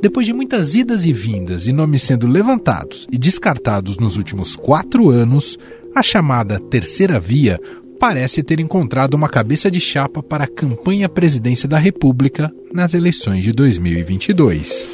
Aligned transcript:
Depois 0.00 0.24
de 0.26 0.32
muitas 0.32 0.76
idas 0.76 1.04
e 1.06 1.12
vindas 1.12 1.66
e 1.66 1.72
nomes 1.72 2.02
sendo 2.02 2.28
levantados 2.28 3.06
e 3.10 3.18
descartados 3.18 3.98
nos 3.98 4.16
últimos 4.16 4.54
quatro 4.54 5.10
anos, 5.10 5.58
a 5.92 6.02
chamada 6.02 6.60
Terceira 6.60 7.18
Via 7.18 7.60
parece 7.98 8.44
ter 8.44 8.60
encontrado 8.60 9.14
uma 9.14 9.28
cabeça 9.28 9.68
de 9.68 9.80
chapa 9.80 10.22
para 10.22 10.44
a 10.44 10.48
campanha 10.48 11.06
à 11.06 11.08
presidência 11.08 11.68
da 11.68 11.78
República 11.78 12.52
nas 12.72 12.94
eleições 12.94 13.42
de 13.42 13.50
2022. 13.50 14.88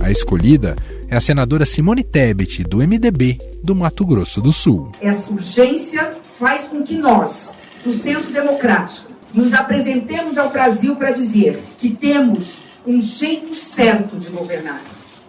A 0.00 0.12
escolhida 0.12 0.76
é 1.08 1.16
a 1.16 1.20
senadora 1.20 1.66
Simone 1.66 2.04
Tebet, 2.04 2.62
do 2.62 2.78
MDB 2.78 3.38
do 3.64 3.74
Mato 3.74 4.06
Grosso 4.06 4.40
do 4.40 4.52
Sul. 4.52 4.92
Essa 5.00 5.28
urgência 5.32 6.14
faz 6.38 6.62
com 6.62 6.84
que 6.84 6.96
nós, 6.96 7.50
do 7.84 7.92
Centro 7.92 8.32
Democrático, 8.32 9.11
nos 9.32 9.52
apresentemos 9.52 10.36
ao 10.36 10.50
Brasil 10.50 10.96
para 10.96 11.10
dizer 11.10 11.62
que 11.78 11.90
temos 11.90 12.58
um 12.86 13.00
jeito 13.00 13.54
certo 13.54 14.16
de 14.18 14.28
governar. 14.28 14.82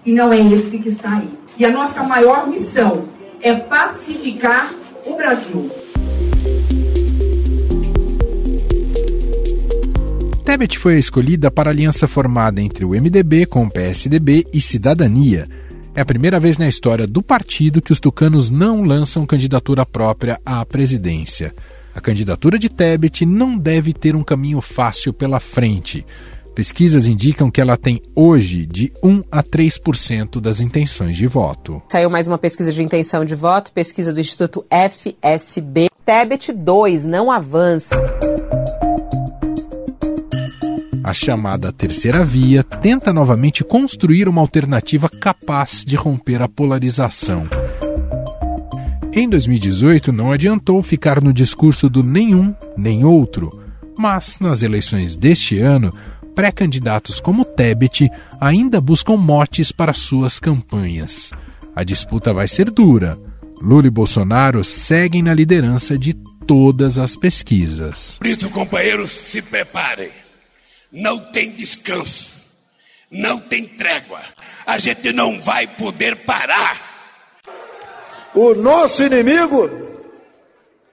E 0.05 0.11
não 0.11 0.33
é 0.33 0.39
esse 0.39 0.79
que 0.79 0.89
está 0.89 1.17
aí. 1.17 1.29
E 1.57 1.65
a 1.65 1.71
nossa 1.71 2.03
maior 2.03 2.47
missão 2.47 3.05
é 3.41 3.53
pacificar 3.53 4.73
o 5.05 5.15
Brasil. 5.15 5.71
Tebet 10.43 10.77
foi 10.77 10.99
escolhida 10.99 11.49
para 11.49 11.69
a 11.69 11.73
aliança 11.73 12.07
formada 12.07 12.61
entre 12.61 12.83
o 12.85 12.89
MDB 12.89 13.45
com 13.45 13.63
o 13.63 13.71
PSDB 13.71 14.45
e 14.53 14.59
Cidadania. 14.59 15.47
É 15.95 16.01
a 16.01 16.05
primeira 16.05 16.39
vez 16.39 16.57
na 16.57 16.67
história 16.67 17.07
do 17.07 17.21
partido 17.21 17.81
que 17.81 17.91
os 17.91 17.99
tucanos 17.99 18.49
não 18.49 18.83
lançam 18.83 19.25
candidatura 19.25 19.85
própria 19.85 20.39
à 20.45 20.65
presidência. 20.65 21.53
A 21.95 22.01
candidatura 22.01 22.57
de 22.57 22.69
Tebet 22.69 23.25
não 23.25 23.57
deve 23.57 23.93
ter 23.93 24.15
um 24.15 24.23
caminho 24.23 24.59
fácil 24.61 25.13
pela 25.13 25.39
frente. 25.39 26.05
Pesquisas 26.55 27.07
indicam 27.07 27.49
que 27.49 27.59
ela 27.59 27.77
tem 27.77 28.01
hoje 28.15 28.65
de 28.65 28.91
1 29.03 29.23
a 29.31 29.43
3% 29.43 30.39
das 30.39 30.61
intenções 30.61 31.17
de 31.17 31.25
voto. 31.25 31.81
Saiu 31.91 32.09
mais 32.09 32.27
uma 32.27 32.37
pesquisa 32.37 32.71
de 32.71 32.81
intenção 32.81 33.25
de 33.25 33.33
voto, 33.33 33.71
pesquisa 33.71 34.13
do 34.13 34.19
Instituto 34.19 34.65
FSB. 34.69 35.89
Tebet 36.05 36.51
2 36.51 37.05
não 37.05 37.31
avança. 37.31 37.95
A 41.03 41.11
chamada 41.11 41.71
terceira 41.71 42.23
via 42.23 42.63
tenta 42.63 43.11
novamente 43.11 43.63
construir 43.63 44.27
uma 44.29 44.41
alternativa 44.41 45.09
capaz 45.09 45.83
de 45.85 45.95
romper 45.95 46.41
a 46.41 46.47
polarização. 46.47 47.47
Em 49.15 49.29
2018, 49.29 50.11
não 50.11 50.31
adiantou 50.31 50.81
ficar 50.81 51.21
no 51.21 51.31
discurso 51.31 51.87
do 51.87 52.01
nenhum 52.01 52.51
nem 52.75 53.05
outro, 53.05 53.63
mas 53.95 54.39
nas 54.39 54.63
eleições 54.63 55.15
deste 55.15 55.59
ano, 55.59 55.93
pré-candidatos 56.33 57.19
como 57.19 57.45
Tebet 57.45 58.09
ainda 58.41 58.81
buscam 58.81 59.15
motes 59.15 59.71
para 59.71 59.93
suas 59.93 60.39
campanhas. 60.39 61.29
A 61.75 61.83
disputa 61.83 62.33
vai 62.33 62.47
ser 62.47 62.71
dura. 62.71 63.15
Lula 63.61 63.85
e 63.85 63.91
Bolsonaro 63.91 64.63
seguem 64.63 65.21
na 65.21 65.33
liderança 65.33 65.95
de 65.95 66.15
todas 66.47 66.97
as 66.97 67.15
pesquisas. 67.15 68.17
Por 68.17 68.25
isso, 68.25 68.49
companheiros, 68.49 69.11
se 69.11 69.43
preparem. 69.43 70.09
Não 70.91 71.19
tem 71.31 71.51
descanso. 71.51 72.41
Não 73.11 73.39
tem 73.39 73.65
trégua. 73.65 74.21
A 74.65 74.79
gente 74.79 75.13
não 75.13 75.39
vai 75.39 75.67
poder 75.67 76.15
parar. 76.15 76.92
O 78.35 78.53
nosso 78.55 79.03
inimigo 79.03 79.69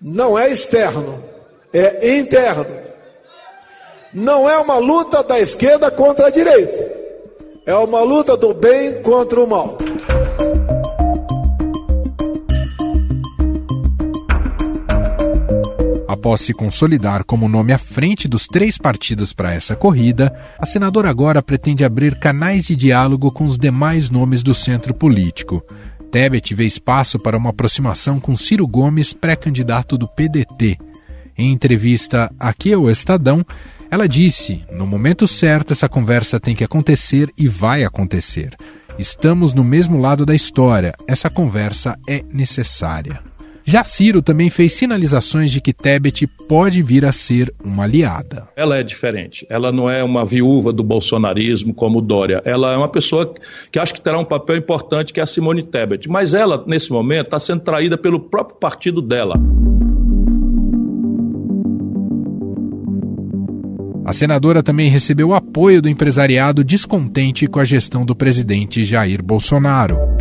não 0.01 0.39
é 0.39 0.51
externo, 0.51 1.23
é 1.73 2.19
interno 2.19 2.81
não 4.13 4.49
é 4.49 4.59
uma 4.59 4.77
luta 4.77 5.23
da 5.23 5.39
esquerda 5.39 5.91
contra 5.91 6.27
a 6.27 6.31
direita, 6.31 6.93
é 7.65 7.75
uma 7.77 8.03
luta 8.03 8.37
do 8.37 8.53
bem 8.53 9.01
contra 9.03 9.41
o 9.41 9.49
mal. 9.49 9.79
Após 16.09 16.41
se 16.43 16.53
consolidar 16.53 17.25
como 17.25 17.49
nome 17.49 17.73
à 17.73 17.79
frente 17.79 18.29
dos 18.29 18.47
três 18.47 18.77
partidos 18.77 19.33
para 19.33 19.55
essa 19.55 19.75
corrida, 19.75 20.37
a 20.59 20.67
senadora 20.67 21.09
agora 21.09 21.43
pretende 21.43 21.85
abrir 21.85 22.19
canais 22.19 22.65
de 22.65 22.77
diálogo 22.77 23.31
com 23.31 23.45
os 23.45 23.57
demais 23.57 24.11
nomes 24.11 24.43
do 24.43 24.53
centro 24.53 24.93
político. 24.93 25.65
Tebet 26.11 26.55
vê 26.55 26.65
espaço 26.65 27.19
para 27.19 27.37
uma 27.37 27.51
aproximação 27.51 28.19
com 28.19 28.37
Ciro 28.37 28.67
Gomes, 28.67 29.13
pré-candidato 29.13 29.97
do 29.97 30.09
PDT. 30.09 30.77
Em 31.39 31.53
entrevista 31.53 32.31
aqui 32.39 32.73
ao 32.73 32.91
Estadão, 32.91 33.45
ela 33.91 34.09
disse: 34.09 34.65
no 34.73 34.87
momento 34.87 35.27
certo, 35.27 35.73
essa 35.73 35.89
conversa 35.89 36.41
tem 36.41 36.55
que 36.55 36.65
acontecer 36.65 37.31
e 37.39 37.47
vai 37.47 37.85
acontecer. 37.85 38.57
Estamos 38.99 39.55
no 39.55 39.65
mesmo 39.65 39.99
lado 39.99 40.27
da 40.27 40.35
história, 40.35 40.93
essa 41.07 41.31
conversa 41.31 41.97
é 42.07 42.23
necessária. 42.33 43.30
Já 43.71 43.85
Ciro 43.85 44.21
também 44.21 44.51
fez 44.51 44.73
sinalizações 44.73 45.49
de 45.53 45.61
que 45.61 45.73
Tebet 45.73 46.27
pode 46.27 46.83
vir 46.83 47.05
a 47.05 47.13
ser 47.13 47.55
uma 47.65 47.85
aliada. 47.85 48.49
Ela 48.57 48.79
é 48.79 48.83
diferente. 48.83 49.47
Ela 49.49 49.71
não 49.71 49.89
é 49.89 50.03
uma 50.03 50.27
viúva 50.27 50.73
do 50.73 50.83
bolsonarismo 50.83 51.73
como 51.73 52.01
Dória. 52.01 52.43
Ela 52.45 52.73
é 52.73 52.77
uma 52.77 52.89
pessoa 52.89 53.33
que 53.71 53.79
acho 53.79 53.95
que 53.95 54.01
terá 54.01 54.19
um 54.19 54.25
papel 54.25 54.57
importante, 54.57 55.13
que 55.13 55.21
é 55.21 55.23
a 55.23 55.27
Simone 55.27 55.63
Tebet. 55.63 56.09
Mas 56.09 56.35
ela, 56.35 56.65
nesse 56.67 56.91
momento, 56.91 57.27
está 57.27 57.39
sendo 57.39 57.61
traída 57.61 57.97
pelo 57.97 58.19
próprio 58.19 58.57
partido 58.57 59.01
dela. 59.01 59.37
A 64.05 64.13
senadora 64.13 64.65
também 64.65 64.91
recebeu 64.91 65.33
apoio 65.33 65.81
do 65.81 65.89
empresariado 65.89 66.65
descontente 66.65 67.47
com 67.47 67.61
a 67.61 67.65
gestão 67.65 68.05
do 68.05 68.17
presidente 68.17 68.85
Jair 68.85 69.23
Bolsonaro. 69.23 70.20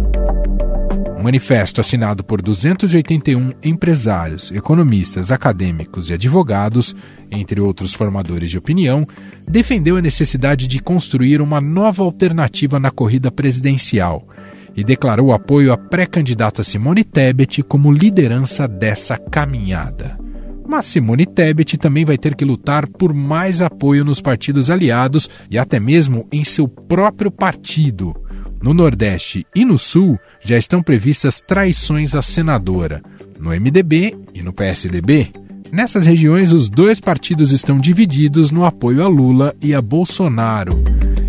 Um 1.19 1.23
manifesto 1.23 1.81
assinado 1.81 2.23
por 2.23 2.41
281 2.41 3.51
empresários, 3.61 4.53
economistas, 4.53 5.33
acadêmicos 5.33 6.09
e 6.09 6.13
advogados, 6.13 6.95
entre 7.29 7.59
outros 7.59 7.93
formadores 7.93 8.49
de 8.49 8.57
opinião, 8.57 9.05
defendeu 9.45 9.97
a 9.97 10.01
necessidade 10.01 10.65
de 10.65 10.79
construir 10.79 11.41
uma 11.41 11.59
nova 11.59 12.03
alternativa 12.03 12.79
na 12.79 12.89
corrida 12.89 13.29
presidencial 13.29 14.25
e 14.73 14.81
declarou 14.81 15.33
apoio 15.33 15.73
à 15.73 15.77
pré-candidata 15.77 16.63
Simone 16.63 17.03
Tebet 17.03 17.63
como 17.63 17.91
liderança 17.91 18.65
dessa 18.65 19.17
caminhada. 19.17 20.17
Mas 20.65 20.85
Simone 20.85 21.25
Tebet 21.25 21.77
também 21.77 22.05
vai 22.05 22.17
ter 22.17 22.33
que 22.33 22.45
lutar 22.45 22.87
por 22.87 23.13
mais 23.13 23.61
apoio 23.61 24.05
nos 24.05 24.21
partidos 24.21 24.69
aliados 24.69 25.29
e 25.51 25.57
até 25.57 25.81
mesmo 25.81 26.25
em 26.31 26.45
seu 26.45 26.65
próprio 26.65 27.29
partido. 27.29 28.15
No 28.61 28.73
Nordeste 28.73 29.47
e 29.55 29.63
no 29.63 29.77
Sul 29.77 30.19
já 30.43 30.57
estão 30.57 30.83
previstas 30.83 31.39
traições 31.39 32.13
à 32.13 32.21
senadora, 32.21 33.01
no 33.39 33.51
MDB 33.51 34.17
e 34.33 34.41
no 34.41 34.51
PSDB. 34.51 35.31
Nessas 35.71 36.05
regiões, 36.05 36.51
os 36.51 36.67
dois 36.67 36.99
partidos 36.99 37.51
estão 37.51 37.79
divididos 37.79 38.51
no 38.51 38.65
apoio 38.65 39.03
a 39.03 39.07
Lula 39.07 39.55
e 39.61 39.73
a 39.73 39.81
Bolsonaro. 39.81 40.83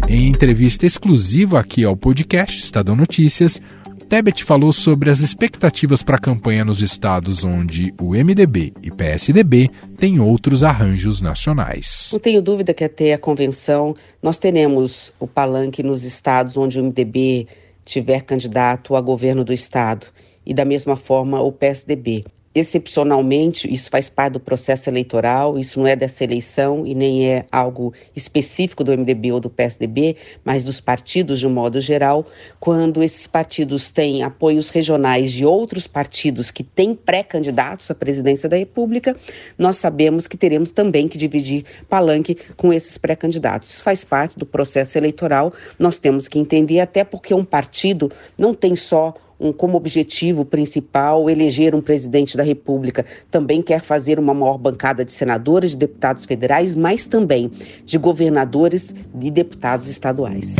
Em 0.08 0.26
entrevista 0.26 0.86
exclusiva 0.86 1.60
aqui 1.60 1.84
ao 1.84 1.96
podcast 1.96 2.58
Estadão 2.58 2.96
Notícias, 2.96 3.60
Tebet 4.10 4.42
falou 4.42 4.72
sobre 4.72 5.08
as 5.08 5.20
expectativas 5.20 6.02
para 6.02 6.16
a 6.16 6.20
campanha 6.20 6.64
nos 6.64 6.82
estados 6.82 7.44
onde 7.44 7.94
o 7.96 8.10
MDB 8.10 8.72
e 8.82 8.90
PSDB 8.90 9.70
têm 9.98 10.18
outros 10.18 10.64
arranjos 10.64 11.20
nacionais. 11.20 12.10
Não 12.12 12.18
tenho 12.18 12.42
dúvida 12.42 12.74
que 12.74 12.82
até 12.82 13.12
a 13.12 13.18
convenção 13.18 13.94
nós 14.20 14.40
teremos 14.40 15.12
o 15.20 15.28
palanque 15.28 15.80
nos 15.84 16.02
estados 16.02 16.56
onde 16.56 16.80
o 16.80 16.82
MDB 16.82 17.46
tiver 17.84 18.22
candidato 18.22 18.96
a 18.96 19.00
governo 19.00 19.44
do 19.44 19.52
estado 19.52 20.08
e 20.44 20.52
da 20.52 20.64
mesma 20.64 20.96
forma 20.96 21.40
o 21.40 21.52
PSDB 21.52 22.24
excepcionalmente, 22.52 23.72
isso 23.72 23.88
faz 23.90 24.08
parte 24.08 24.32
do 24.32 24.40
processo 24.40 24.90
eleitoral, 24.90 25.56
isso 25.56 25.78
não 25.78 25.86
é 25.86 25.94
dessa 25.94 26.24
eleição 26.24 26.84
e 26.84 26.94
nem 26.94 27.28
é 27.28 27.46
algo 27.50 27.94
específico 28.14 28.82
do 28.82 28.90
MDB 28.90 29.30
ou 29.30 29.38
do 29.38 29.48
PSDB, 29.48 30.16
mas 30.44 30.64
dos 30.64 30.80
partidos 30.80 31.38
de 31.38 31.46
um 31.46 31.50
modo 31.50 31.80
geral, 31.80 32.26
quando 32.58 33.02
esses 33.02 33.26
partidos 33.26 33.92
têm 33.92 34.24
apoios 34.24 34.68
regionais 34.68 35.30
de 35.30 35.44
outros 35.44 35.86
partidos 35.86 36.50
que 36.50 36.64
têm 36.64 36.94
pré-candidatos 36.94 37.88
à 37.90 37.94
presidência 37.94 38.48
da 38.48 38.56
República, 38.56 39.16
nós 39.56 39.76
sabemos 39.76 40.26
que 40.26 40.36
teremos 40.36 40.72
também 40.72 41.06
que 41.06 41.16
dividir 41.16 41.64
palanque 41.88 42.36
com 42.56 42.72
esses 42.72 42.98
pré-candidatos. 42.98 43.70
Isso 43.70 43.84
faz 43.84 44.02
parte 44.02 44.36
do 44.36 44.44
processo 44.44 44.98
eleitoral, 44.98 45.52
nós 45.78 46.00
temos 46.00 46.26
que 46.26 46.38
entender, 46.38 46.80
até 46.80 47.04
porque 47.04 47.32
um 47.32 47.44
partido 47.44 48.10
não 48.36 48.52
tem 48.54 48.74
só 48.74 49.14
um, 49.40 49.52
como 49.52 49.76
objetivo 49.76 50.44
principal 50.44 51.30
eleger 51.30 51.74
um 51.74 51.80
presidente 51.80 52.36
da 52.36 52.42
República. 52.42 53.04
Também 53.30 53.62
quer 53.62 53.82
fazer 53.82 54.18
uma 54.18 54.34
maior 54.34 54.58
bancada 54.58 55.04
de 55.04 55.12
senadores, 55.12 55.72
de 55.72 55.78
deputados 55.78 56.24
federais, 56.26 56.74
mas 56.74 57.06
também 57.06 57.50
de 57.84 57.96
governadores 57.98 58.94
e 59.20 59.30
deputados 59.30 59.88
estaduais. 59.88 60.56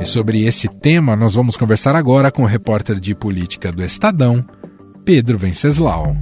E 0.00 0.04
sobre 0.04 0.44
esse 0.44 0.68
tema, 0.68 1.16
nós 1.16 1.34
vamos 1.34 1.56
conversar 1.56 1.96
agora 1.96 2.30
com 2.30 2.42
o 2.42 2.46
repórter 2.46 3.00
de 3.00 3.14
política 3.14 3.72
do 3.72 3.82
Estadão, 3.82 4.44
Pedro 5.04 5.38
Venceslau. 5.38 6.14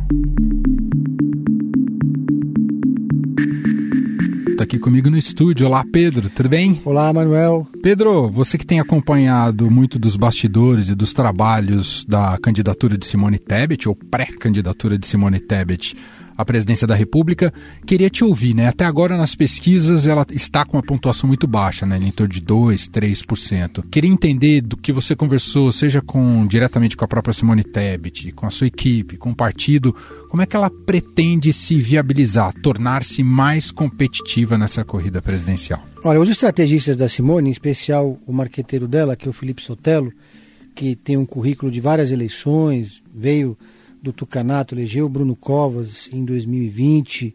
Aqui 4.62 4.78
comigo 4.78 5.10
no 5.10 5.18
estúdio. 5.18 5.66
Olá, 5.66 5.84
Pedro, 5.92 6.30
tudo 6.30 6.48
bem? 6.48 6.80
Olá, 6.84 7.12
Manuel. 7.12 7.66
Pedro, 7.82 8.30
você 8.30 8.56
que 8.56 8.64
tem 8.64 8.78
acompanhado 8.78 9.70
muito 9.70 9.98
dos 9.98 10.16
bastidores 10.16 10.88
e 10.88 10.94
dos 10.94 11.12
trabalhos 11.12 12.04
da 12.04 12.38
candidatura 12.40 12.96
de 12.96 13.04
Simone 13.04 13.38
Tebet, 13.38 13.88
ou 13.88 13.94
pré-candidatura 13.94 14.96
de 14.96 15.06
Simone 15.06 15.40
Tebet 15.40 15.96
à 16.37 16.44
presidência 16.44 16.87
da 16.87 16.94
República. 16.94 17.52
Queria 17.87 18.11
te 18.11 18.25
ouvir, 18.25 18.55
né? 18.55 18.69
Até 18.69 18.84
agora 18.84 19.17
nas 19.17 19.34
pesquisas 19.34 20.06
ela 20.06 20.26
está 20.31 20.64
com 20.64 20.76
uma 20.76 20.82
pontuação 20.82 21.29
muito 21.29 21.46
baixa, 21.46 21.87
né? 21.87 21.99
Em 21.99 22.11
torno 22.11 22.32
de 22.32 22.40
2, 22.40 22.88
3%. 22.88 23.84
Queria 23.90 24.11
entender 24.11 24.61
do 24.61 24.76
que 24.76 24.93
você 24.93 25.14
conversou, 25.14 25.73
seja 25.73 26.00
com 26.00 26.46
diretamente 26.46 26.96
com 26.96 27.05
a 27.05 27.08
própria 27.08 27.32
Simone 27.32 27.64
Tebet, 27.64 28.32
com 28.32 28.46
a 28.46 28.50
sua 28.50 28.67
equipe, 28.67 29.17
com 29.17 29.31
o 29.31 29.37
partido, 29.37 29.94
como 30.32 30.43
é 30.43 30.46
que 30.46 30.56
ela 30.56 30.70
pretende 30.70 31.52
se 31.52 31.79
viabilizar, 31.79 32.55
tornar-se 32.62 33.23
mais 33.23 33.70
competitiva 33.70 34.56
nessa 34.56 34.84
corrida 34.84 35.20
presidencial? 35.20 35.84
Olha, 36.02 36.20
os 36.20 36.29
estrategistas 36.29 36.96
da 36.96 37.08
Simone, 37.08 37.50
em 37.50 37.52
especial 37.52 38.19
o 38.26 38.32
marqueteiro 38.32 38.88
dela, 38.88 39.14
que 39.14 39.29
é 39.29 39.31
o 39.31 39.32
Felipe 39.34 39.62
Sotelo, 39.62 40.12
que 40.75 40.96
tem 40.96 41.17
um 41.17 41.26
currículo 41.26 41.70
de 41.70 41.81
várias 41.81 42.11
eleições, 42.11 43.02
veio 43.14 43.56
do 44.02 44.12
Tucanato, 44.12 44.75
elegeu 44.75 45.08
Bruno 45.08 45.37
Covas 45.37 46.10
em 46.12 46.25
2020, 46.25 47.34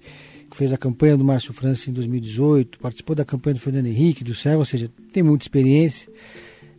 fez 0.57 0.73
a 0.73 0.77
campanha 0.77 1.15
do 1.15 1.23
Márcio 1.23 1.53
França 1.53 1.89
em 1.89 1.93
2018, 1.93 2.79
participou 2.79 3.15
da 3.15 3.23
campanha 3.23 3.53
do 3.53 3.59
Fernando 3.59 3.85
Henrique, 3.85 4.23
do 4.23 4.33
Serra, 4.33 4.57
ou 4.57 4.65
seja, 4.65 4.91
tem 5.13 5.21
muita 5.21 5.43
experiência. 5.43 6.09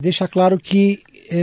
Deixa 0.00 0.26
claro 0.26 0.58
que 0.58 1.00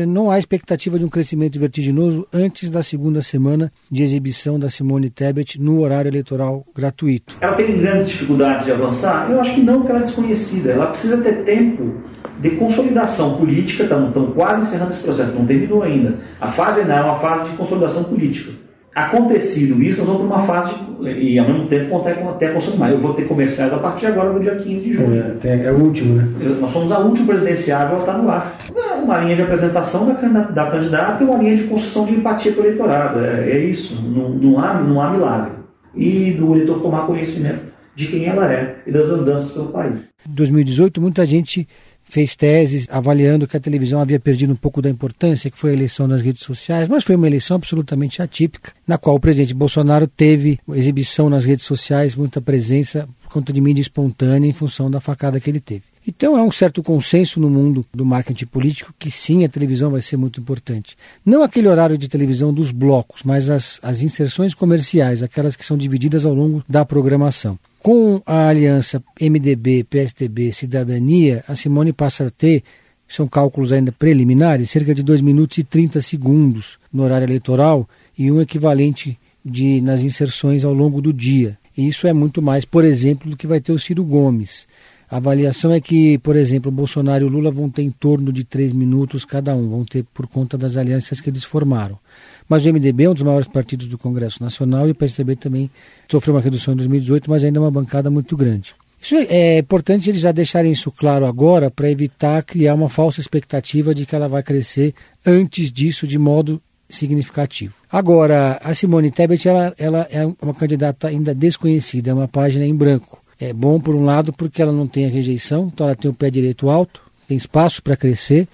não 0.08 0.32
há 0.32 0.40
expectativa 0.40 0.98
de 0.98 1.06
um 1.06 1.10
crescimento 1.10 1.60
vertiginoso 1.60 2.28
antes 2.34 2.70
da 2.70 2.82
segunda 2.82 3.22
semana 3.22 3.72
de 3.90 4.04
exibição 4.04 4.58
da 4.60 4.70
Simone 4.70 5.10
Tebet 5.10 5.62
no 5.62 5.82
horário 5.82 6.10
eleitoral 6.10 6.66
gratuito. 6.76 7.38
Ela 7.42 7.56
tem 7.56 7.78
grandes 7.78 8.08
dificuldades 8.08 8.66
de 8.66 8.72
avançar? 8.72 9.30
Eu 9.30 9.40
acho 9.40 9.56
que 9.56 9.62
não, 9.62 9.76
porque 9.76 9.92
ela 9.92 10.00
é 10.00 10.04
desconhecida. 10.04 10.72
Ela 10.72 10.88
precisa 10.88 11.18
ter 11.22 11.44
tempo 11.44 12.02
de 12.40 12.52
consolidação 12.52 13.38
política, 13.38 13.84
estão 13.84 14.32
quase 14.34 14.64
encerrando 14.64 14.92
esse 14.92 15.04
processo, 15.04 15.36
não 15.36 15.46
terminou 15.46 15.84
ainda. 15.84 16.20
A 16.40 16.52
fase 16.52 16.84
não 16.84 16.96
é 16.96 17.02
uma 17.02 17.20
fase 17.20 17.50
de 17.50 17.58
consolidação 17.58 18.04
política. 18.04 18.65
Acontecido 18.96 19.84
isso, 19.84 20.06
nós 20.06 20.08
vamos 20.08 20.26
para 20.26 20.38
uma 20.38 20.48
fase 20.48 20.74
de, 20.74 21.10
e 21.10 21.38
ao 21.38 21.46
mesmo 21.50 21.68
tempo 21.68 21.98
até, 21.98 22.12
até 22.12 22.48
consolidar. 22.54 22.92
Eu 22.92 23.02
vou 23.02 23.14
ter 23.14 23.28
comerciais 23.28 23.74
a 23.74 23.78
partir 23.78 24.06
de 24.06 24.06
agora, 24.14 24.32
no 24.32 24.40
dia 24.40 24.56
15 24.56 24.86
de 24.86 24.94
junho. 24.94 25.38
É, 25.44 25.66
é 25.66 25.72
o 25.74 25.84
último, 25.84 26.16
né? 26.16 26.26
Nós 26.62 26.72
somos 26.72 26.94
a 26.94 27.00
última 27.00 27.28
presidenciável 27.28 27.98
a 27.98 28.00
estar 28.00 28.18
no 28.18 28.30
ar. 28.30 28.58
Uma 29.04 29.18
linha 29.18 29.36
de 29.36 29.42
apresentação 29.42 30.08
da, 30.08 30.14
da 30.14 30.72
candidata 30.72 31.22
e 31.22 31.28
uma 31.28 31.38
linha 31.38 31.58
de 31.58 31.64
construção 31.66 32.06
de 32.06 32.14
empatia 32.14 32.54
com 32.54 32.62
o 32.62 32.66
eleitorado. 32.66 33.20
É, 33.20 33.52
é 33.52 33.60
isso, 33.66 34.02
não, 34.02 34.30
não, 34.30 34.60
há, 34.60 34.76
não 34.76 35.02
há 35.02 35.12
milagre. 35.12 35.52
E 35.94 36.32
do 36.32 36.56
eleitor 36.56 36.82
tomar 36.82 37.06
conhecimento 37.06 37.66
de 37.96 38.08
quem 38.08 38.26
ela 38.26 38.50
é 38.50 38.78
e 38.88 38.92
das 38.94 39.10
andanças 39.10 39.52
pelo 39.52 39.68
país. 39.68 40.10
Em 40.26 40.34
2018, 40.34 41.02
muita 41.02 41.26
gente 41.26 41.68
fez 42.16 42.34
teses 42.34 42.88
avaliando 42.90 43.46
que 43.46 43.58
a 43.58 43.60
televisão 43.60 44.00
havia 44.00 44.18
perdido 44.18 44.54
um 44.54 44.56
pouco 44.56 44.82
da 44.82 44.90
importância, 44.90 45.52
que 45.52 45.60
foi 45.60 45.72
a 45.72 45.74
eleição 45.74 46.08
nas 46.08 46.22
redes 46.22 46.44
sociais, 46.44 46.88
mas 46.88 47.04
foi 47.04 47.14
uma 47.14 47.28
eleição 47.28 47.56
absolutamente 47.56 48.22
atípica, 48.22 48.72
na 48.88 48.98
qual 48.98 49.18
o 49.18 49.20
presidente 49.20 49.54
Bolsonaro 49.54 50.08
teve 50.08 50.58
exibição 50.70 51.30
nas 51.30 51.44
redes 51.44 51.66
sociais, 51.66 52.16
muita 52.16 52.40
presença 52.40 53.06
por 53.22 53.34
conta 53.34 53.52
de 53.52 53.60
mídia 53.60 53.82
espontânea 53.82 54.48
em 54.48 54.54
função 54.54 54.90
da 54.90 55.02
facada 55.02 55.42
que 55.42 55.50
ele 55.50 55.60
teve. 55.60 55.84
Então 56.08 56.38
é 56.38 56.42
um 56.42 56.52
certo 56.52 56.82
consenso 56.82 57.38
no 57.38 57.50
mundo 57.50 57.86
do 57.94 58.06
marketing 58.06 58.46
político 58.46 58.94
que 58.98 59.12
sim, 59.12 59.44
a 59.44 59.50
televisão 59.50 59.92
vai 59.92 60.02
ser 60.02 60.16
muito 60.16 60.40
importante. 60.40 60.96
Não 61.26 61.44
aquele 61.44 61.68
horário 61.68 61.98
de 61.98 62.08
televisão 62.08 62.54
dos 62.54 62.72
blocos, 62.72 63.24
mas 63.26 63.50
as, 63.50 63.78
as 63.84 64.02
inserções 64.02 64.54
comerciais, 64.54 65.22
aquelas 65.22 65.58
que 65.58 65.66
são 65.66 65.78
divididas 65.78 66.26
ao 66.26 66.34
longo 66.34 66.64
da 66.70 66.86
programação. 66.86 67.60
Com 67.86 68.20
a 68.26 68.48
aliança 68.48 69.00
MDB, 69.22 69.84
PSDB, 69.84 70.52
Cidadania, 70.52 71.44
a 71.48 71.54
Simone 71.54 71.94
passa 71.94 72.26
a 72.26 72.32
ter, 72.32 72.64
são 73.08 73.28
cálculos 73.28 73.72
ainda 73.72 73.92
preliminares, 73.92 74.72
cerca 74.72 74.96
de 74.96 75.04
2 75.04 75.22
minutos 75.22 75.60
e 75.60 75.64
30 75.64 76.02
segundos 76.02 76.80
no 76.92 77.04
horário 77.04 77.26
eleitoral 77.26 77.88
e 78.18 78.32
um 78.32 78.42
equivalente 78.42 79.20
de, 79.46 79.82
nas 79.82 80.02
inserções 80.02 80.66
ao 80.66 80.74
longo 80.74 81.00
do 81.00 81.14
dia. 81.14 81.60
E 81.78 81.88
isso 81.88 82.08
é 82.08 82.14
muito 82.14 82.42
mais, 82.42 82.66
por 82.66 82.84
exemplo, 82.84 83.30
do 83.30 83.38
que 83.38 83.46
vai 83.46 83.62
ter 83.62 83.72
o 83.72 83.78
Ciro 83.78 84.04
Gomes. 84.04 84.68
A 85.08 85.18
avaliação 85.18 85.72
é 85.72 85.80
que, 85.80 86.18
por 86.18 86.36
exemplo, 86.36 86.72
Bolsonaro 86.72 87.28
e 87.28 87.30
Lula 87.30 87.52
vão 87.52 87.70
ter 87.70 87.84
em 87.84 87.92
torno 87.92 88.34
de 88.34 88.44
três 88.44 88.74
minutos 88.74 89.24
cada 89.24 89.56
um, 89.56 89.70
vão 89.70 89.86
ter 89.86 90.04
por 90.12 90.26
conta 90.26 90.58
das 90.58 90.76
alianças 90.76 91.22
que 91.22 91.30
eles 91.30 91.44
formaram. 91.44 92.00
Mas 92.48 92.66
o 92.66 92.70
MDB 92.70 93.06
é 93.06 93.10
um 93.10 93.14
dos 93.14 93.24
maiores 93.24 93.48
partidos 93.48 93.88
do 93.88 93.98
Congresso 93.98 94.42
Nacional 94.42 94.88
e 94.88 94.92
o 94.92 94.96
PSDB 94.96 95.36
também 95.36 95.70
sofreu 96.10 96.36
uma 96.36 96.42
redução 96.42 96.74
em 96.74 96.78
2018, 96.78 97.30
mas 97.30 97.44
ainda 97.44 97.60
é 97.60 97.62
uma 97.62 97.72
bancada 97.72 98.10
muito 98.10 98.38
grande. 98.38 98.76
Isso 99.02 99.16
é, 99.16 99.26
é 99.30 99.58
importante 99.60 100.10
eles 100.10 100.22
já 100.22 100.32
deixarem 100.32 100.72
isso 100.72 100.92
claro 100.92 101.26
agora 101.26 101.70
para 101.70 101.90
evitar 101.90 102.42
criar 102.44 102.74
uma 102.74 102.90
falsa 102.90 103.20
expectativa 103.22 103.94
de 103.94 104.06
que 104.06 104.16
ela 104.16 104.28
vai 104.28 104.42
crescer 104.42 104.94
antes 105.26 105.72
disso 105.72 106.08
de 106.08 106.18
modo 106.18 106.62
significativo. 106.90 107.74
Agora, 107.92 108.60
a 108.64 108.74
Simone 108.74 109.12
Tebet 109.12 109.48
ela, 109.48 109.74
ela 109.78 110.08
é 110.12 110.26
uma 110.42 110.54
candidata 110.54 111.08
ainda 111.08 111.34
desconhecida, 111.34 112.12
é 112.12 112.14
uma 112.14 112.28
página 112.28 112.66
em 112.66 112.76
branco. 112.76 113.22
É 113.40 113.52
bom, 113.52 113.80
por 113.80 113.96
um 113.96 114.06
lado, 114.06 114.32
porque 114.32 114.62
ela 114.62 114.72
não 114.72 114.88
tem 114.88 115.06
a 115.06 115.10
rejeição, 115.10 115.70
então 115.72 115.86
ela 115.86 115.96
tem 115.96 116.10
o 116.10 116.14
pé 116.14 116.30
direito 116.30 116.70
alto, 116.70 117.02
tem 117.28 117.38
espaço 117.38 117.84
para 117.84 117.98
crescer. 117.98 118.48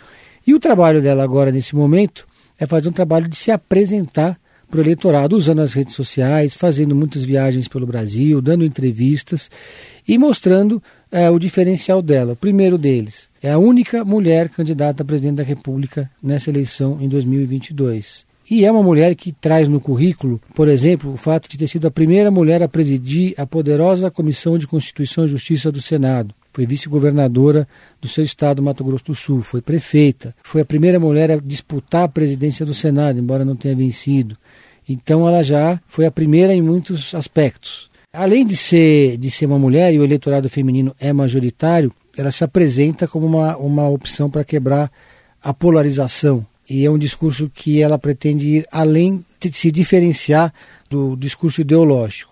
E 0.45 0.53
o 0.53 0.59
trabalho 0.59 1.01
dela 1.01 1.23
agora, 1.23 1.51
nesse 1.51 1.75
momento, 1.75 2.27
é 2.61 2.67
fazer 2.67 2.87
um 2.87 2.93
trabalho 2.93 3.27
de 3.27 3.35
se 3.35 3.49
apresentar 3.49 4.39
para 4.69 4.77
o 4.77 4.83
eleitorado, 4.83 5.35
usando 5.35 5.61
as 5.61 5.73
redes 5.73 5.95
sociais, 5.95 6.53
fazendo 6.53 6.95
muitas 6.95 7.25
viagens 7.25 7.67
pelo 7.67 7.87
Brasil, 7.87 8.39
dando 8.39 8.63
entrevistas 8.63 9.49
e 10.07 10.17
mostrando 10.17 10.81
é, 11.11 11.29
o 11.29 11.39
diferencial 11.39 12.01
dela. 12.03 12.33
O 12.33 12.37
primeiro 12.37 12.77
deles 12.77 13.27
é 13.41 13.51
a 13.51 13.57
única 13.57 14.05
mulher 14.05 14.47
candidata 14.47 15.01
a 15.01 15.05
presidente 15.05 15.37
da 15.37 15.43
República 15.43 16.09
nessa 16.21 16.51
eleição 16.51 16.99
em 17.01 17.09
2022. 17.09 18.25
E 18.49 18.63
é 18.63 18.71
uma 18.71 18.83
mulher 18.83 19.15
que 19.15 19.31
traz 19.31 19.67
no 19.67 19.79
currículo, 19.79 20.39
por 20.53 20.67
exemplo, 20.67 21.13
o 21.13 21.17
fato 21.17 21.49
de 21.49 21.57
ter 21.57 21.67
sido 21.67 21.87
a 21.87 21.91
primeira 21.91 22.29
mulher 22.29 22.61
a 22.61 22.67
presidir 22.67 23.33
a 23.37 23.45
poderosa 23.45 24.11
Comissão 24.11 24.57
de 24.57 24.67
Constituição 24.67 25.25
e 25.25 25.29
Justiça 25.29 25.71
do 25.71 25.81
Senado. 25.81 26.35
Foi 26.53 26.65
vice-governadora 26.65 27.67
do 28.01 28.07
seu 28.07 28.23
estado, 28.23 28.61
Mato 28.61 28.83
Grosso 28.83 29.05
do 29.05 29.15
Sul. 29.15 29.41
Foi 29.41 29.61
prefeita. 29.61 30.35
Foi 30.43 30.61
a 30.61 30.65
primeira 30.65 30.99
mulher 30.99 31.31
a 31.31 31.37
disputar 31.37 32.03
a 32.03 32.09
presidência 32.09 32.65
do 32.65 32.73
Senado, 32.73 33.19
embora 33.19 33.45
não 33.45 33.55
tenha 33.55 33.75
vencido. 33.75 34.37
Então 34.87 35.27
ela 35.27 35.43
já 35.43 35.79
foi 35.87 36.05
a 36.05 36.11
primeira 36.11 36.53
em 36.53 36.61
muitos 36.61 37.15
aspectos. 37.15 37.89
Além 38.13 38.45
de 38.45 38.57
ser, 38.57 39.17
de 39.17 39.31
ser 39.31 39.45
uma 39.45 39.57
mulher 39.57 39.93
e 39.93 39.99
o 39.99 40.03
eleitorado 40.03 40.49
feminino 40.49 40.93
é 40.99 41.13
majoritário, 41.13 41.93
ela 42.17 42.31
se 42.31 42.43
apresenta 42.43 43.07
como 43.07 43.25
uma, 43.25 43.55
uma 43.55 43.87
opção 43.87 44.29
para 44.29 44.43
quebrar 44.43 44.91
a 45.41 45.53
polarização 45.53 46.45
e 46.69 46.85
é 46.85 46.89
um 46.89 46.97
discurso 46.97 47.51
que 47.53 47.81
ela 47.81 47.99
pretende 47.99 48.47
ir 48.47 48.67
além 48.71 49.25
de 49.39 49.51
se 49.51 49.69
diferenciar 49.71 50.53
do 50.89 51.17
discurso 51.17 51.59
ideológico. 51.59 52.30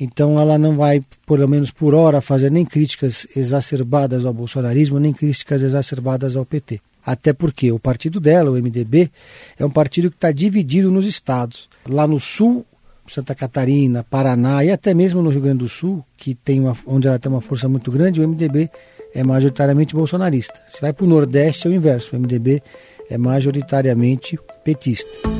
Então 0.00 0.38
ela 0.38 0.56
não 0.56 0.76
vai, 0.76 1.02
pelo 1.26 1.48
menos 1.48 1.70
por 1.70 1.94
hora, 1.94 2.20
fazer 2.20 2.50
nem 2.50 2.64
críticas 2.64 3.26
exacerbadas 3.34 4.24
ao 4.24 4.32
bolsonarismo, 4.32 5.00
nem 5.00 5.12
críticas 5.12 5.62
exacerbadas 5.62 6.36
ao 6.36 6.44
PT. 6.44 6.80
Até 7.04 7.32
porque 7.32 7.72
o 7.72 7.78
partido 7.78 8.20
dela, 8.20 8.50
o 8.50 8.54
MDB, 8.54 9.10
é 9.58 9.64
um 9.64 9.70
partido 9.70 10.10
que 10.10 10.16
está 10.16 10.30
dividido 10.30 10.90
nos 10.90 11.06
estados. 11.06 11.68
Lá 11.88 12.06
no 12.06 12.20
sul, 12.20 12.64
Santa 13.08 13.34
Catarina, 13.34 14.04
Paraná 14.04 14.64
e 14.64 14.70
até 14.70 14.92
mesmo 14.94 15.22
no 15.22 15.30
Rio 15.30 15.40
Grande 15.40 15.58
do 15.58 15.68
Sul, 15.68 16.04
que 16.16 16.34
tem 16.34 16.60
uma, 16.60 16.76
onde 16.86 17.08
ela 17.08 17.18
tem 17.18 17.30
uma 17.32 17.40
força 17.40 17.68
muito 17.68 17.90
grande, 17.90 18.20
o 18.20 18.28
MDB 18.28 18.70
é 19.14 19.24
majoritariamente 19.24 19.94
bolsonarista. 19.94 20.60
Se 20.68 20.80
vai 20.80 20.92
para 20.92 21.04
o 21.04 21.08
Nordeste 21.08 21.66
é 21.66 21.70
o 21.70 21.74
inverso, 21.74 22.14
o 22.14 22.20
MDB 22.20 22.62
é 23.10 23.16
majoritariamente 23.16 24.38
petista. 24.62 25.37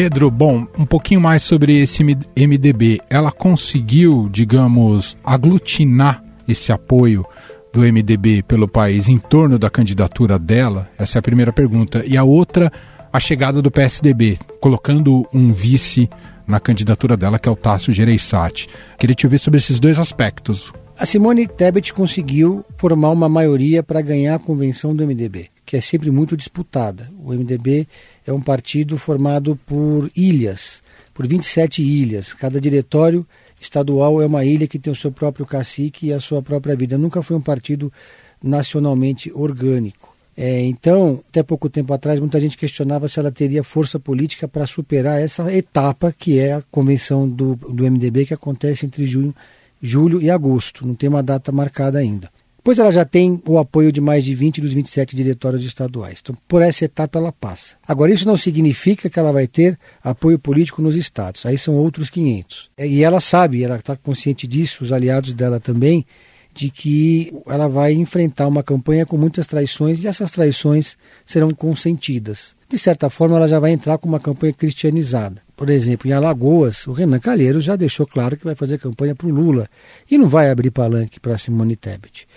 Pedro, 0.00 0.30
bom, 0.30 0.64
um 0.78 0.86
pouquinho 0.86 1.20
mais 1.20 1.42
sobre 1.42 1.76
esse 1.82 2.04
MDB. 2.04 3.00
Ela 3.10 3.32
conseguiu, 3.32 4.28
digamos, 4.30 5.18
aglutinar 5.24 6.22
esse 6.46 6.70
apoio 6.70 7.26
do 7.72 7.80
MDB 7.80 8.44
pelo 8.44 8.68
país 8.68 9.08
em 9.08 9.18
torno 9.18 9.58
da 9.58 9.68
candidatura 9.68 10.38
dela? 10.38 10.88
Essa 10.96 11.18
é 11.18 11.20
a 11.20 11.22
primeira 11.22 11.52
pergunta. 11.52 12.04
E 12.06 12.16
a 12.16 12.22
outra, 12.22 12.70
a 13.12 13.18
chegada 13.18 13.60
do 13.60 13.72
PSDB, 13.72 14.38
colocando 14.60 15.26
um 15.34 15.52
vice 15.52 16.08
na 16.46 16.60
candidatura 16.60 17.16
dela, 17.16 17.36
que 17.36 17.48
é 17.48 17.52
o 17.52 17.56
Tássio 17.56 17.92
Gereissati. 17.92 18.68
Queria 19.00 19.16
te 19.16 19.26
ouvir 19.26 19.40
sobre 19.40 19.58
esses 19.58 19.80
dois 19.80 19.98
aspectos. 19.98 20.72
A 20.98 21.06
Simone 21.06 21.46
Tebet 21.46 21.92
conseguiu 21.92 22.64
formar 22.76 23.10
uma 23.10 23.28
maioria 23.28 23.84
para 23.84 24.00
ganhar 24.00 24.34
a 24.34 24.38
convenção 24.38 24.96
do 24.96 25.06
MDB, 25.06 25.48
que 25.64 25.76
é 25.76 25.80
sempre 25.80 26.10
muito 26.10 26.36
disputada. 26.36 27.08
O 27.22 27.32
MDB 27.32 27.86
é 28.26 28.32
um 28.32 28.40
partido 28.40 28.98
formado 28.98 29.54
por 29.64 30.10
ilhas, 30.16 30.82
por 31.14 31.24
27 31.24 31.84
ilhas. 31.84 32.34
Cada 32.34 32.60
diretório 32.60 33.24
estadual 33.60 34.20
é 34.20 34.26
uma 34.26 34.44
ilha 34.44 34.66
que 34.66 34.76
tem 34.76 34.92
o 34.92 34.96
seu 34.96 35.12
próprio 35.12 35.46
cacique 35.46 36.08
e 36.08 36.12
a 36.12 36.18
sua 36.18 36.42
própria 36.42 36.74
vida. 36.74 36.98
Nunca 36.98 37.22
foi 37.22 37.36
um 37.36 37.40
partido 37.40 37.92
nacionalmente 38.42 39.30
orgânico. 39.32 40.16
É, 40.36 40.62
então, 40.62 41.22
até 41.28 41.44
pouco 41.44 41.70
tempo 41.70 41.92
atrás, 41.92 42.18
muita 42.18 42.40
gente 42.40 42.58
questionava 42.58 43.06
se 43.06 43.20
ela 43.20 43.30
teria 43.30 43.62
força 43.62 44.00
política 44.00 44.48
para 44.48 44.66
superar 44.66 45.20
essa 45.22 45.52
etapa 45.54 46.12
que 46.16 46.40
é 46.40 46.54
a 46.54 46.62
convenção 46.72 47.28
do, 47.28 47.54
do 47.54 47.84
MDB 47.88 48.26
que 48.26 48.34
acontece 48.34 48.84
entre 48.84 49.06
junho, 49.06 49.32
julho 49.80 50.20
e 50.20 50.30
agosto. 50.30 50.86
Não 50.86 50.94
tem 50.94 51.08
uma 51.08 51.22
data 51.22 51.52
marcada 51.52 51.98
ainda. 51.98 52.30
Pois 52.62 52.78
ela 52.78 52.92
já 52.92 53.04
tem 53.04 53.40
o 53.46 53.58
apoio 53.58 53.90
de 53.90 54.00
mais 54.00 54.24
de 54.24 54.34
20 54.34 54.60
dos 54.60 54.72
27 54.74 55.16
diretórios 55.16 55.62
estaduais. 55.62 56.18
Então, 56.20 56.36
por 56.46 56.60
essa 56.60 56.84
etapa 56.84 57.18
ela 57.18 57.32
passa. 57.32 57.76
Agora, 57.86 58.12
isso 58.12 58.26
não 58.26 58.36
significa 58.36 59.08
que 59.08 59.18
ela 59.18 59.32
vai 59.32 59.46
ter 59.46 59.78
apoio 60.02 60.38
político 60.38 60.82
nos 60.82 60.94
estados. 60.94 61.46
Aí 61.46 61.56
são 61.56 61.74
outros 61.76 62.10
500. 62.10 62.70
E 62.78 63.02
ela 63.02 63.20
sabe, 63.20 63.64
ela 63.64 63.76
está 63.76 63.96
consciente 63.96 64.46
disso, 64.46 64.84
os 64.84 64.92
aliados 64.92 65.32
dela 65.32 65.58
também, 65.58 66.04
de 66.52 66.70
que 66.70 67.32
ela 67.46 67.68
vai 67.68 67.92
enfrentar 67.92 68.46
uma 68.48 68.62
campanha 68.62 69.06
com 69.06 69.16
muitas 69.16 69.46
traições 69.46 70.02
e 70.02 70.08
essas 70.08 70.30
traições 70.30 70.98
serão 71.24 71.54
consentidas. 71.54 72.57
De 72.68 72.78
certa 72.78 73.08
forma, 73.08 73.36
ela 73.36 73.48
já 73.48 73.58
vai 73.58 73.70
entrar 73.70 73.96
com 73.96 74.06
uma 74.06 74.20
campanha 74.20 74.52
cristianizada. 74.52 75.40
Por 75.56 75.70
exemplo, 75.70 76.06
em 76.06 76.12
Alagoas, 76.12 76.86
o 76.86 76.92
Renan 76.92 77.18
Calheiros 77.18 77.64
já 77.64 77.76
deixou 77.76 78.06
claro 78.06 78.36
que 78.36 78.44
vai 78.44 78.54
fazer 78.54 78.78
campanha 78.78 79.14
para 79.14 79.26
o 79.26 79.30
Lula 79.30 79.66
e 80.10 80.18
não 80.18 80.28
vai 80.28 80.50
abrir 80.50 80.70
palanque 80.70 81.18
para 81.18 81.38
Simone 81.38 81.76
Tebet. 81.76 82.28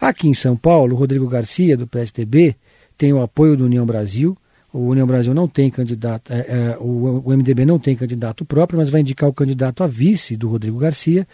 Aqui 0.00 0.28
em 0.28 0.34
São 0.34 0.56
Paulo, 0.56 0.94
o 0.94 0.98
Rodrigo 0.98 1.26
Garcia, 1.26 1.76
do 1.76 1.88
PSDB, 1.88 2.54
tem 2.96 3.12
o 3.12 3.20
apoio 3.20 3.56
do 3.56 3.64
União 3.64 3.84
Brasil. 3.84 4.36
O 4.72 4.78
União 4.86 5.06
Brasil 5.06 5.34
não 5.34 5.48
tem 5.48 5.68
candidato, 5.68 6.32
é, 6.32 6.38
é, 6.38 6.76
o, 6.78 7.22
o 7.24 7.36
MDB 7.36 7.66
não 7.66 7.78
tem 7.78 7.96
candidato 7.96 8.44
próprio, 8.44 8.78
mas 8.78 8.88
vai 8.88 9.00
indicar 9.00 9.28
o 9.28 9.32
candidato 9.32 9.82
a 9.82 9.88
vice 9.88 10.36
do 10.36 10.48
Rodrigo 10.48 10.78
Garcia. 10.78 11.26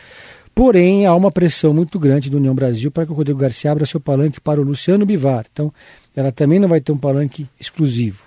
Porém, 0.54 1.04
há 1.04 1.14
uma 1.14 1.30
pressão 1.30 1.74
muito 1.74 1.98
grande 1.98 2.30
do 2.30 2.38
União 2.38 2.54
Brasil 2.54 2.90
para 2.90 3.04
que 3.04 3.12
o 3.12 3.14
Rodrigo 3.14 3.38
Garcia 3.38 3.70
abra 3.70 3.84
seu 3.84 4.00
palanque 4.00 4.40
para 4.40 4.58
o 4.58 4.64
Luciano 4.64 5.04
Bivar. 5.04 5.44
Então, 5.52 5.70
ela 6.16 6.32
também 6.32 6.58
não 6.58 6.68
vai 6.68 6.80
ter 6.80 6.92
um 6.92 6.96
palanque 6.96 7.46
exclusivo. 7.60 8.26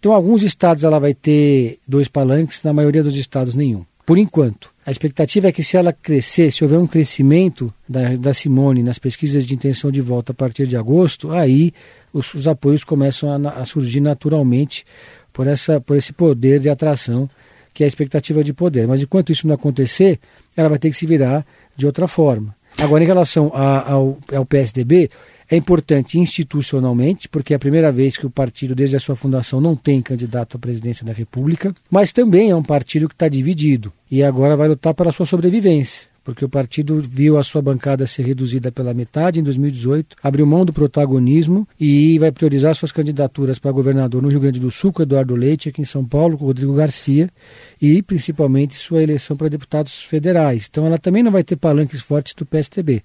Então, 0.00 0.12
alguns 0.12 0.42
estados 0.42 0.82
ela 0.82 0.98
vai 0.98 1.14
ter 1.14 1.78
dois 1.86 2.08
palanques, 2.08 2.64
na 2.64 2.72
maioria 2.72 3.02
dos 3.02 3.14
estados 3.14 3.54
nenhum 3.54 3.84
por 4.10 4.18
enquanto. 4.18 4.72
A 4.84 4.90
expectativa 4.90 5.46
é 5.46 5.52
que 5.52 5.62
se 5.62 5.76
ela 5.76 5.92
crescer, 5.92 6.50
se 6.50 6.64
houver 6.64 6.80
um 6.80 6.86
crescimento 6.86 7.72
da, 7.88 8.16
da 8.16 8.34
Simone 8.34 8.82
nas 8.82 8.98
pesquisas 8.98 9.46
de 9.46 9.54
intenção 9.54 9.88
de 9.88 10.00
volta 10.00 10.32
a 10.32 10.34
partir 10.34 10.66
de 10.66 10.76
agosto, 10.76 11.30
aí 11.30 11.72
os, 12.12 12.34
os 12.34 12.48
apoios 12.48 12.82
começam 12.82 13.30
a, 13.30 13.50
a, 13.50 13.64
surgir 13.64 14.00
naturalmente 14.00 14.84
por, 15.32 15.46
essa, 15.46 15.80
por 15.80 15.96
esse 15.96 16.12
poder 16.12 16.58
de 16.58 16.68
atração, 16.68 17.30
que 17.72 17.84
é 17.84 17.86
a 17.86 17.88
expectativa 17.88 18.42
de 18.42 18.52
poder. 18.52 18.88
Mas 18.88 19.00
enquanto 19.00 19.30
isso 19.30 19.46
não 19.46 19.54
acontecer, 19.54 20.18
ela 20.56 20.68
vai 20.68 20.80
ter 20.80 20.90
que 20.90 20.96
se 20.96 21.06
virar 21.06 21.46
de 21.76 21.86
outra 21.86 22.08
forma. 22.08 22.52
Agora, 22.78 23.04
em 23.04 23.06
relação 23.06 23.52
a, 23.54 23.92
ao, 23.92 24.18
ao 24.34 24.44
PSDB, 24.44 25.08
é 25.50 25.56
importante 25.56 26.18
institucionalmente, 26.18 27.28
porque 27.28 27.52
é 27.52 27.56
a 27.56 27.58
primeira 27.58 27.90
vez 27.90 28.16
que 28.16 28.26
o 28.26 28.30
partido, 28.30 28.74
desde 28.74 28.96
a 28.96 29.00
sua 29.00 29.16
fundação, 29.16 29.60
não 29.60 29.74
tem 29.74 30.00
candidato 30.00 30.56
à 30.56 30.60
presidência 30.60 31.04
da 31.04 31.12
República, 31.12 31.74
mas 31.90 32.12
também 32.12 32.50
é 32.50 32.56
um 32.56 32.62
partido 32.62 33.08
que 33.08 33.14
está 33.14 33.28
dividido 33.28 33.92
e 34.10 34.22
agora 34.22 34.56
vai 34.56 34.68
lutar 34.68 34.94
para 34.94 35.10
a 35.10 35.12
sua 35.12 35.26
sobrevivência 35.26 36.10
porque 36.22 36.44
o 36.44 36.48
partido 36.48 37.00
viu 37.00 37.38
a 37.38 37.42
sua 37.42 37.62
bancada 37.62 38.06
ser 38.06 38.22
reduzida 38.22 38.70
pela 38.70 38.94
metade 38.94 39.40
em 39.40 39.42
2018, 39.42 40.16
abriu 40.22 40.46
mão 40.46 40.64
do 40.64 40.72
protagonismo 40.72 41.66
e 41.78 42.18
vai 42.18 42.30
priorizar 42.30 42.74
suas 42.74 42.92
candidaturas 42.92 43.58
para 43.58 43.72
governador 43.72 44.22
no 44.22 44.28
Rio 44.28 44.40
Grande 44.40 44.60
do 44.60 44.70
Sul 44.70 44.92
com 44.92 45.02
Eduardo 45.02 45.34
Leite, 45.34 45.68
aqui 45.68 45.82
em 45.82 45.84
São 45.84 46.04
Paulo 46.04 46.36
com 46.36 46.44
Rodrigo 46.44 46.74
Garcia 46.74 47.28
e 47.80 48.02
principalmente 48.02 48.76
sua 48.76 49.02
eleição 49.02 49.36
para 49.36 49.48
deputados 49.48 50.04
federais. 50.04 50.68
Então 50.70 50.86
ela 50.86 50.98
também 50.98 51.22
não 51.22 51.32
vai 51.32 51.42
ter 51.42 51.56
palanques 51.56 52.00
fortes 52.00 52.34
do 52.34 52.46
PSTB. 52.46 53.02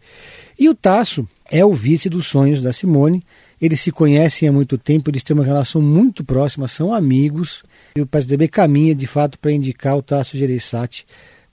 E 0.60 0.70
o 0.70 0.76
Tasso 0.76 1.28
é 1.50 1.64
o 1.66 1.74
vice 1.74 2.10
dos 2.10 2.28
sonhos 2.28 2.62
da 2.62 2.74
Simone. 2.74 3.24
Eles 3.62 3.80
se 3.82 3.92
conhecem 3.92 4.48
há 4.48 4.52
muito 4.52 4.78
tempo, 4.78 5.10
eles 5.10 5.24
têm 5.24 5.36
uma 5.36 5.46
relação 5.46 5.82
muito 5.82 6.24
próxima, 6.24 6.68
são 6.68 6.94
amigos. 6.94 7.64
E 7.96 8.02
o 8.02 8.06
PSDB 8.06 8.48
caminha 8.48 8.94
de 8.94 9.08
fato 9.08 9.40
para 9.40 9.52
indicar 9.52 9.98
o 9.98 10.02
Tasso 10.02 10.38
Gereissati 10.38 11.06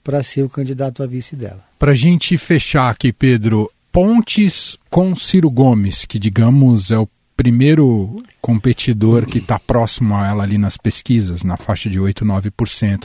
para 0.03 0.21
ser 0.21 0.43
o 0.43 0.49
candidato 0.49 1.01
a 1.01 1.07
vice 1.07 1.35
dela. 1.35 1.63
Para 1.79 1.91
a 1.91 1.95
gente 1.95 2.37
fechar 2.37 2.89
aqui, 2.89 3.13
Pedro, 3.13 3.71
Pontes 3.91 4.77
com 4.89 5.15
Ciro 5.15 5.49
Gomes, 5.49 6.03
que 6.03 6.19
digamos 6.19 6.91
é 6.91 6.97
o 6.97 7.07
primeiro 7.37 8.23
competidor 8.41 9.25
que 9.25 9.37
está 9.37 9.59
próximo 9.59 10.15
a 10.15 10.27
ela 10.27 10.43
ali 10.43 10.57
nas 10.57 10.77
pesquisas, 10.77 11.43
na 11.43 11.57
faixa 11.57 11.89
de 11.89 11.99
8, 11.99 12.25
9%. 12.25 13.03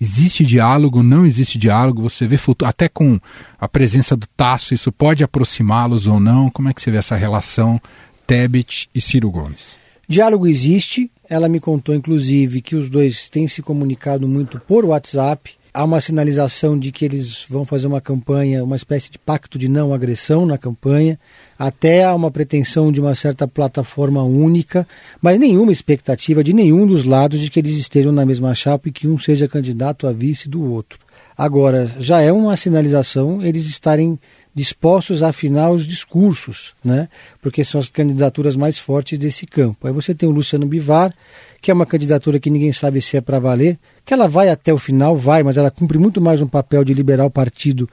Existe 0.00 0.44
diálogo, 0.44 1.02
não 1.02 1.24
existe 1.24 1.58
diálogo? 1.58 2.02
Você 2.02 2.26
vê 2.26 2.36
futuro, 2.36 2.68
até 2.68 2.88
com 2.88 3.18
a 3.58 3.68
presença 3.68 4.16
do 4.16 4.26
Tasso, 4.36 4.74
isso 4.74 4.92
pode 4.92 5.24
aproximá-los 5.24 6.06
ou 6.06 6.20
não? 6.20 6.50
Como 6.50 6.68
é 6.68 6.74
que 6.74 6.82
você 6.82 6.90
vê 6.90 6.98
essa 6.98 7.16
relação 7.16 7.80
Tebet 8.26 8.88
e 8.94 9.00
Ciro 9.00 9.30
Gomes? 9.30 9.78
Diálogo 10.08 10.46
existe. 10.46 11.10
Ela 11.28 11.48
me 11.48 11.58
contou, 11.58 11.94
inclusive, 11.94 12.62
que 12.62 12.76
os 12.76 12.88
dois 12.88 13.28
têm 13.28 13.48
se 13.48 13.60
comunicado 13.62 14.28
muito 14.28 14.60
por 14.60 14.84
WhatsApp 14.84 15.56
há 15.76 15.84
uma 15.84 16.00
sinalização 16.00 16.78
de 16.78 16.90
que 16.90 17.04
eles 17.04 17.44
vão 17.50 17.66
fazer 17.66 17.86
uma 17.86 18.00
campanha, 18.00 18.64
uma 18.64 18.76
espécie 18.76 19.10
de 19.10 19.18
pacto 19.18 19.58
de 19.58 19.68
não 19.68 19.92
agressão 19.92 20.46
na 20.46 20.56
campanha, 20.56 21.20
até 21.58 22.04
há 22.04 22.14
uma 22.14 22.30
pretensão 22.30 22.92
de 22.92 23.00
uma 23.00 23.14
certa 23.14 23.48
plataforma 23.48 24.22
única, 24.22 24.86
mas 25.20 25.38
nenhuma 25.38 25.72
expectativa 25.72 26.44
de 26.44 26.52
nenhum 26.52 26.86
dos 26.86 27.04
lados 27.04 27.40
de 27.40 27.50
que 27.50 27.60
eles 27.60 27.76
estejam 27.76 28.12
na 28.12 28.26
mesma 28.26 28.54
chapa 28.54 28.88
e 28.88 28.92
que 28.92 29.08
um 29.08 29.18
seja 29.18 29.48
candidato 29.48 30.06
a 30.06 30.12
vice 30.12 30.48
do 30.48 30.62
outro. 30.62 30.98
Agora, 31.36 31.90
já 31.98 32.20
é 32.20 32.32
uma 32.32 32.56
sinalização 32.56 33.42
eles 33.42 33.66
estarem 33.66 34.18
dispostos 34.56 35.22
a 35.22 35.28
afinar 35.28 35.70
os 35.70 35.86
discursos, 35.86 36.72
né? 36.82 37.10
porque 37.42 37.62
são 37.62 37.78
as 37.78 37.90
candidaturas 37.90 38.56
mais 38.56 38.78
fortes 38.78 39.18
desse 39.18 39.46
campo. 39.46 39.86
Aí 39.86 39.92
você 39.92 40.14
tem 40.14 40.26
o 40.26 40.32
Luciano 40.32 40.66
Bivar, 40.66 41.12
que 41.60 41.70
é 41.70 41.74
uma 41.74 41.84
candidatura 41.84 42.40
que 42.40 42.48
ninguém 42.48 42.72
sabe 42.72 43.02
se 43.02 43.18
é 43.18 43.20
para 43.20 43.38
valer, 43.38 43.78
que 44.02 44.14
ela 44.14 44.26
vai 44.26 44.48
até 44.48 44.72
o 44.72 44.78
final, 44.78 45.14
vai, 45.14 45.42
mas 45.42 45.58
ela 45.58 45.70
cumpre 45.70 45.98
muito 45.98 46.22
mais 46.22 46.40
um 46.40 46.46
papel 46.46 46.84
de 46.84 46.94
liberar 46.94 47.26
o 47.26 47.30
partido 47.30 47.86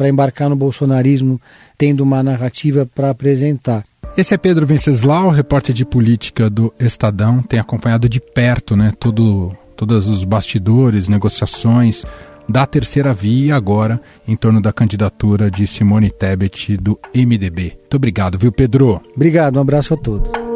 para 0.00 0.08
embarcar 0.08 0.48
no 0.48 0.56
bolsonarismo, 0.56 1.38
tendo 1.76 2.00
uma 2.00 2.22
narrativa 2.22 2.88
para 2.94 3.10
apresentar. 3.10 3.84
Esse 4.16 4.32
é 4.32 4.38
Pedro 4.38 4.66
Venceslau, 4.66 5.28
repórter 5.28 5.74
de 5.74 5.84
política 5.84 6.48
do 6.48 6.72
Estadão, 6.80 7.42
tem 7.42 7.60
acompanhado 7.60 8.08
de 8.08 8.18
perto 8.18 8.74
né, 8.74 8.94
tudo, 8.98 9.52
todos 9.76 10.08
os 10.08 10.24
bastidores, 10.24 11.06
negociações, 11.06 12.06
da 12.48 12.64
terceira 12.64 13.12
via 13.12 13.54
agora 13.54 14.00
em 14.26 14.36
torno 14.36 14.62
da 14.62 14.72
candidatura 14.72 15.50
de 15.50 15.66
Simone 15.66 16.10
Tebet 16.10 16.78
do 16.78 16.98
MDB. 17.14 17.76
Muito 17.78 17.96
obrigado, 17.96 18.38
viu, 18.38 18.50
Pedro? 18.50 19.02
Obrigado, 19.14 19.58
um 19.58 19.60
abraço 19.60 19.92
a 19.92 19.98
todos. 19.98 20.49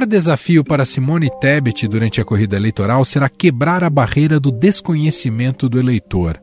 Maior 0.00 0.06
desafio 0.06 0.64
para 0.64 0.86
Simone 0.86 1.28
Tebet 1.40 1.86
durante 1.86 2.22
a 2.22 2.24
corrida 2.24 2.56
eleitoral 2.56 3.04
será 3.04 3.28
quebrar 3.28 3.84
a 3.84 3.90
barreira 3.90 4.40
do 4.40 4.50
desconhecimento 4.50 5.68
do 5.68 5.78
eleitor. 5.78 6.40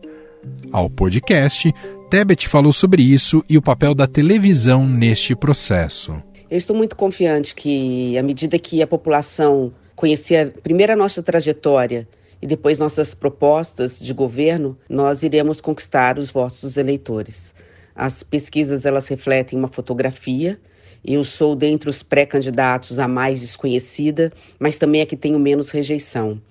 Ao 0.72 0.88
podcast, 0.88 1.74
Tebet 2.08 2.48
falou 2.48 2.72
sobre 2.72 3.02
isso 3.02 3.44
e 3.50 3.58
o 3.58 3.62
papel 3.62 3.96
da 3.96 4.06
televisão 4.06 4.86
neste 4.86 5.36
processo. 5.36 6.22
Eu 6.52 6.58
estou 6.58 6.76
muito 6.76 6.96
confiante 6.96 7.56
que, 7.56 8.16
à 8.16 8.22
medida 8.22 8.60
que 8.60 8.82
a 8.82 8.88
população 8.88 9.74
conhecer 9.96 10.54
primeiro 10.62 10.94
a 10.94 10.96
nossa 10.96 11.24
trajetória 11.24 12.08
e 12.40 12.46
depois 12.46 12.78
nossas 12.78 13.16
propostas 13.16 14.00
de 14.00 14.14
governo, 14.14 14.78
nós 14.88 15.24
iremos 15.24 15.60
conquistar 15.60 16.20
os 16.20 16.30
votos 16.30 16.62
dos 16.62 16.78
eleitores. 16.78 17.56
As 17.96 18.22
pesquisas 18.22 18.86
elas 18.86 19.08
refletem 19.08 19.58
uma 19.58 19.68
fotografia. 19.68 20.60
Eu 21.10 21.24
sou 21.24 21.56
dentre 21.56 21.90
os 21.90 22.04
pré-candidatos 22.04 23.00
a 23.00 23.08
mais 23.08 23.40
desconhecida, 23.40 24.30
mas 24.60 24.78
também 24.78 25.02
a 25.02 25.06
que 25.06 25.16
tenho 25.16 25.40
menos 25.40 25.70
rejeição. 25.70 26.42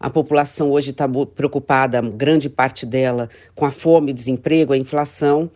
A 0.00 0.08
população 0.08 0.70
hoje 0.70 0.90
está 0.90 1.06
preocupada, 1.06 2.00
grande 2.00 2.48
parte 2.48 2.86
dela, 2.86 3.28
com 3.54 3.66
a 3.66 3.70
fome, 3.70 4.12
o 4.12 4.14
desemprego, 4.14 4.72
a 4.72 4.78
inflação. 4.78 5.50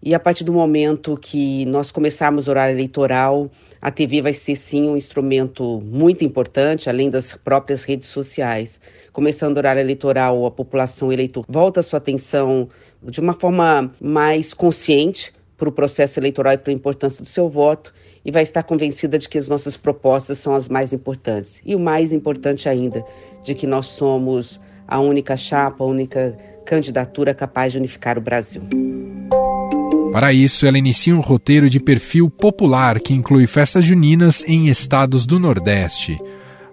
E 0.00 0.14
a 0.14 0.20
partir 0.20 0.44
do 0.44 0.52
momento 0.52 1.18
que 1.20 1.66
nós 1.66 1.90
começarmos 1.90 2.46
o 2.46 2.50
horário 2.50 2.76
eleitoral, 2.76 3.50
a 3.82 3.90
TV 3.90 4.22
vai 4.22 4.32
ser 4.32 4.54
sim 4.54 4.88
um 4.88 4.96
instrumento 4.96 5.80
muito 5.84 6.24
importante, 6.24 6.88
além 6.88 7.10
das 7.10 7.32
próprias 7.32 7.82
redes 7.82 8.06
sociais. 8.06 8.78
Começando 9.12 9.56
o 9.56 9.58
horário 9.58 9.80
eleitoral, 9.80 10.46
a 10.46 10.52
população 10.52 11.12
eleitor 11.12 11.44
volta 11.48 11.80
a 11.80 11.82
sua 11.82 11.96
atenção 11.96 12.68
de 13.02 13.18
uma 13.18 13.32
forma 13.32 13.92
mais 14.00 14.54
consciente 14.54 15.32
para 15.56 15.68
o 15.68 15.72
processo 15.72 16.20
eleitoral 16.20 16.52
e 16.52 16.58
para 16.58 16.70
a 16.70 16.74
importância 16.74 17.20
do 17.20 17.28
seu 17.28 17.48
voto 17.48 17.92
e 18.24 18.30
vai 18.30 18.42
estar 18.42 18.62
convencida 18.62 19.18
de 19.18 19.28
que 19.28 19.36
as 19.36 19.48
nossas 19.48 19.76
propostas 19.76 20.38
são 20.38 20.54
as 20.54 20.68
mais 20.68 20.92
importantes. 20.92 21.60
E 21.64 21.74
o 21.74 21.78
mais 21.78 22.12
importante 22.12 22.68
ainda, 22.68 23.04
de 23.42 23.54
que 23.54 23.66
nós 23.66 23.86
somos 23.86 24.60
a 24.88 24.98
única 24.98 25.36
chapa, 25.36 25.84
a 25.84 25.86
única 25.86 26.36
candidatura 26.64 27.34
capaz 27.34 27.72
de 27.72 27.78
unificar 27.78 28.16
o 28.16 28.20
Brasil. 28.20 28.62
Para 30.12 30.32
isso, 30.32 30.64
ela 30.64 30.78
inicia 30.78 31.14
um 31.14 31.20
roteiro 31.20 31.68
de 31.68 31.80
perfil 31.80 32.30
popular 32.30 33.00
que 33.00 33.12
inclui 33.12 33.46
festas 33.46 33.84
juninas 33.84 34.44
em 34.46 34.68
estados 34.68 35.26
do 35.26 35.40
Nordeste. 35.40 36.18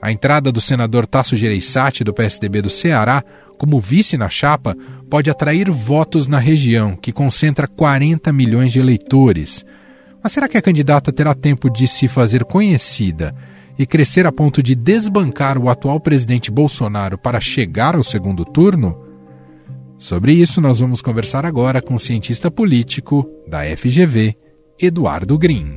A 0.02 0.12
entrada 0.12 0.52
do 0.52 0.62
senador 0.62 1.06
Tasso 1.06 1.36
Gereissati, 1.36 2.04
do 2.04 2.14
PSDB 2.14 2.62
do 2.62 2.70
Ceará, 2.70 3.24
como 3.58 3.80
vice 3.80 4.18
na 4.18 4.30
chapa, 4.30 4.76
pode 5.10 5.30
atrair 5.30 5.70
votos 5.70 6.28
na 6.28 6.40
região, 6.40 6.96
que 6.96 7.12
concentra 7.12 7.68
40 7.68 8.32
milhões 8.32 8.72
de 8.72 8.80
eleitores. 8.80 9.66
Mas 10.24 10.34
será 10.34 10.48
que 10.48 10.58
a 10.58 10.62
candidata 10.62 11.12
terá 11.12 11.34
tempo 11.34 11.70
de 11.70 11.88
se 11.88 12.08
fazer 12.08 12.46
conhecida 12.46 13.34
e 13.78 13.86
crescer 13.88 14.28
a 14.28 14.32
ponto 14.32 14.62
de 14.62 14.76
desbancar 14.76 15.58
o 15.58 15.70
atual 15.70 16.00
presidente 16.00 16.52
Bolsonaro 16.52 17.18
para 17.18 17.40
chegar 17.40 17.96
ao 17.96 18.04
segundo 18.04 18.46
turno? 18.46 19.08
Sobre 19.98 20.34
isso, 20.34 20.62
nós 20.62 20.80
vamos 20.80 21.02
conversar 21.02 21.46
agora 21.46 21.82
com 21.82 21.96
o 21.96 22.00
cientista 22.00 22.52
político 22.52 23.28
da 23.48 23.64
FGV, 23.76 24.36
Eduardo 24.80 25.38
Green. 25.38 25.76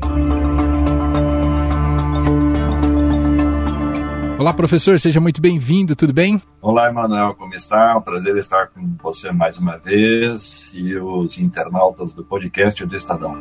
Olá, 4.38 4.52
professor, 4.52 4.98
seja 4.98 5.20
muito 5.20 5.40
bem-vindo, 5.40 5.96
tudo 5.96 6.12
bem? 6.12 6.42
Olá, 6.60 6.88
Emanuel, 6.88 7.34
como 7.34 7.54
está? 7.54 7.92
É 7.92 7.94
um 7.94 8.02
prazer 8.02 8.36
estar 8.36 8.66
com 8.66 8.94
você 9.02 9.32
mais 9.32 9.58
uma 9.58 9.78
vez 9.78 10.70
e 10.74 10.94
os 10.96 11.38
internautas 11.38 12.12
do 12.12 12.24
podcast 12.24 12.84
do 12.84 12.96
Estadão. 12.96 13.40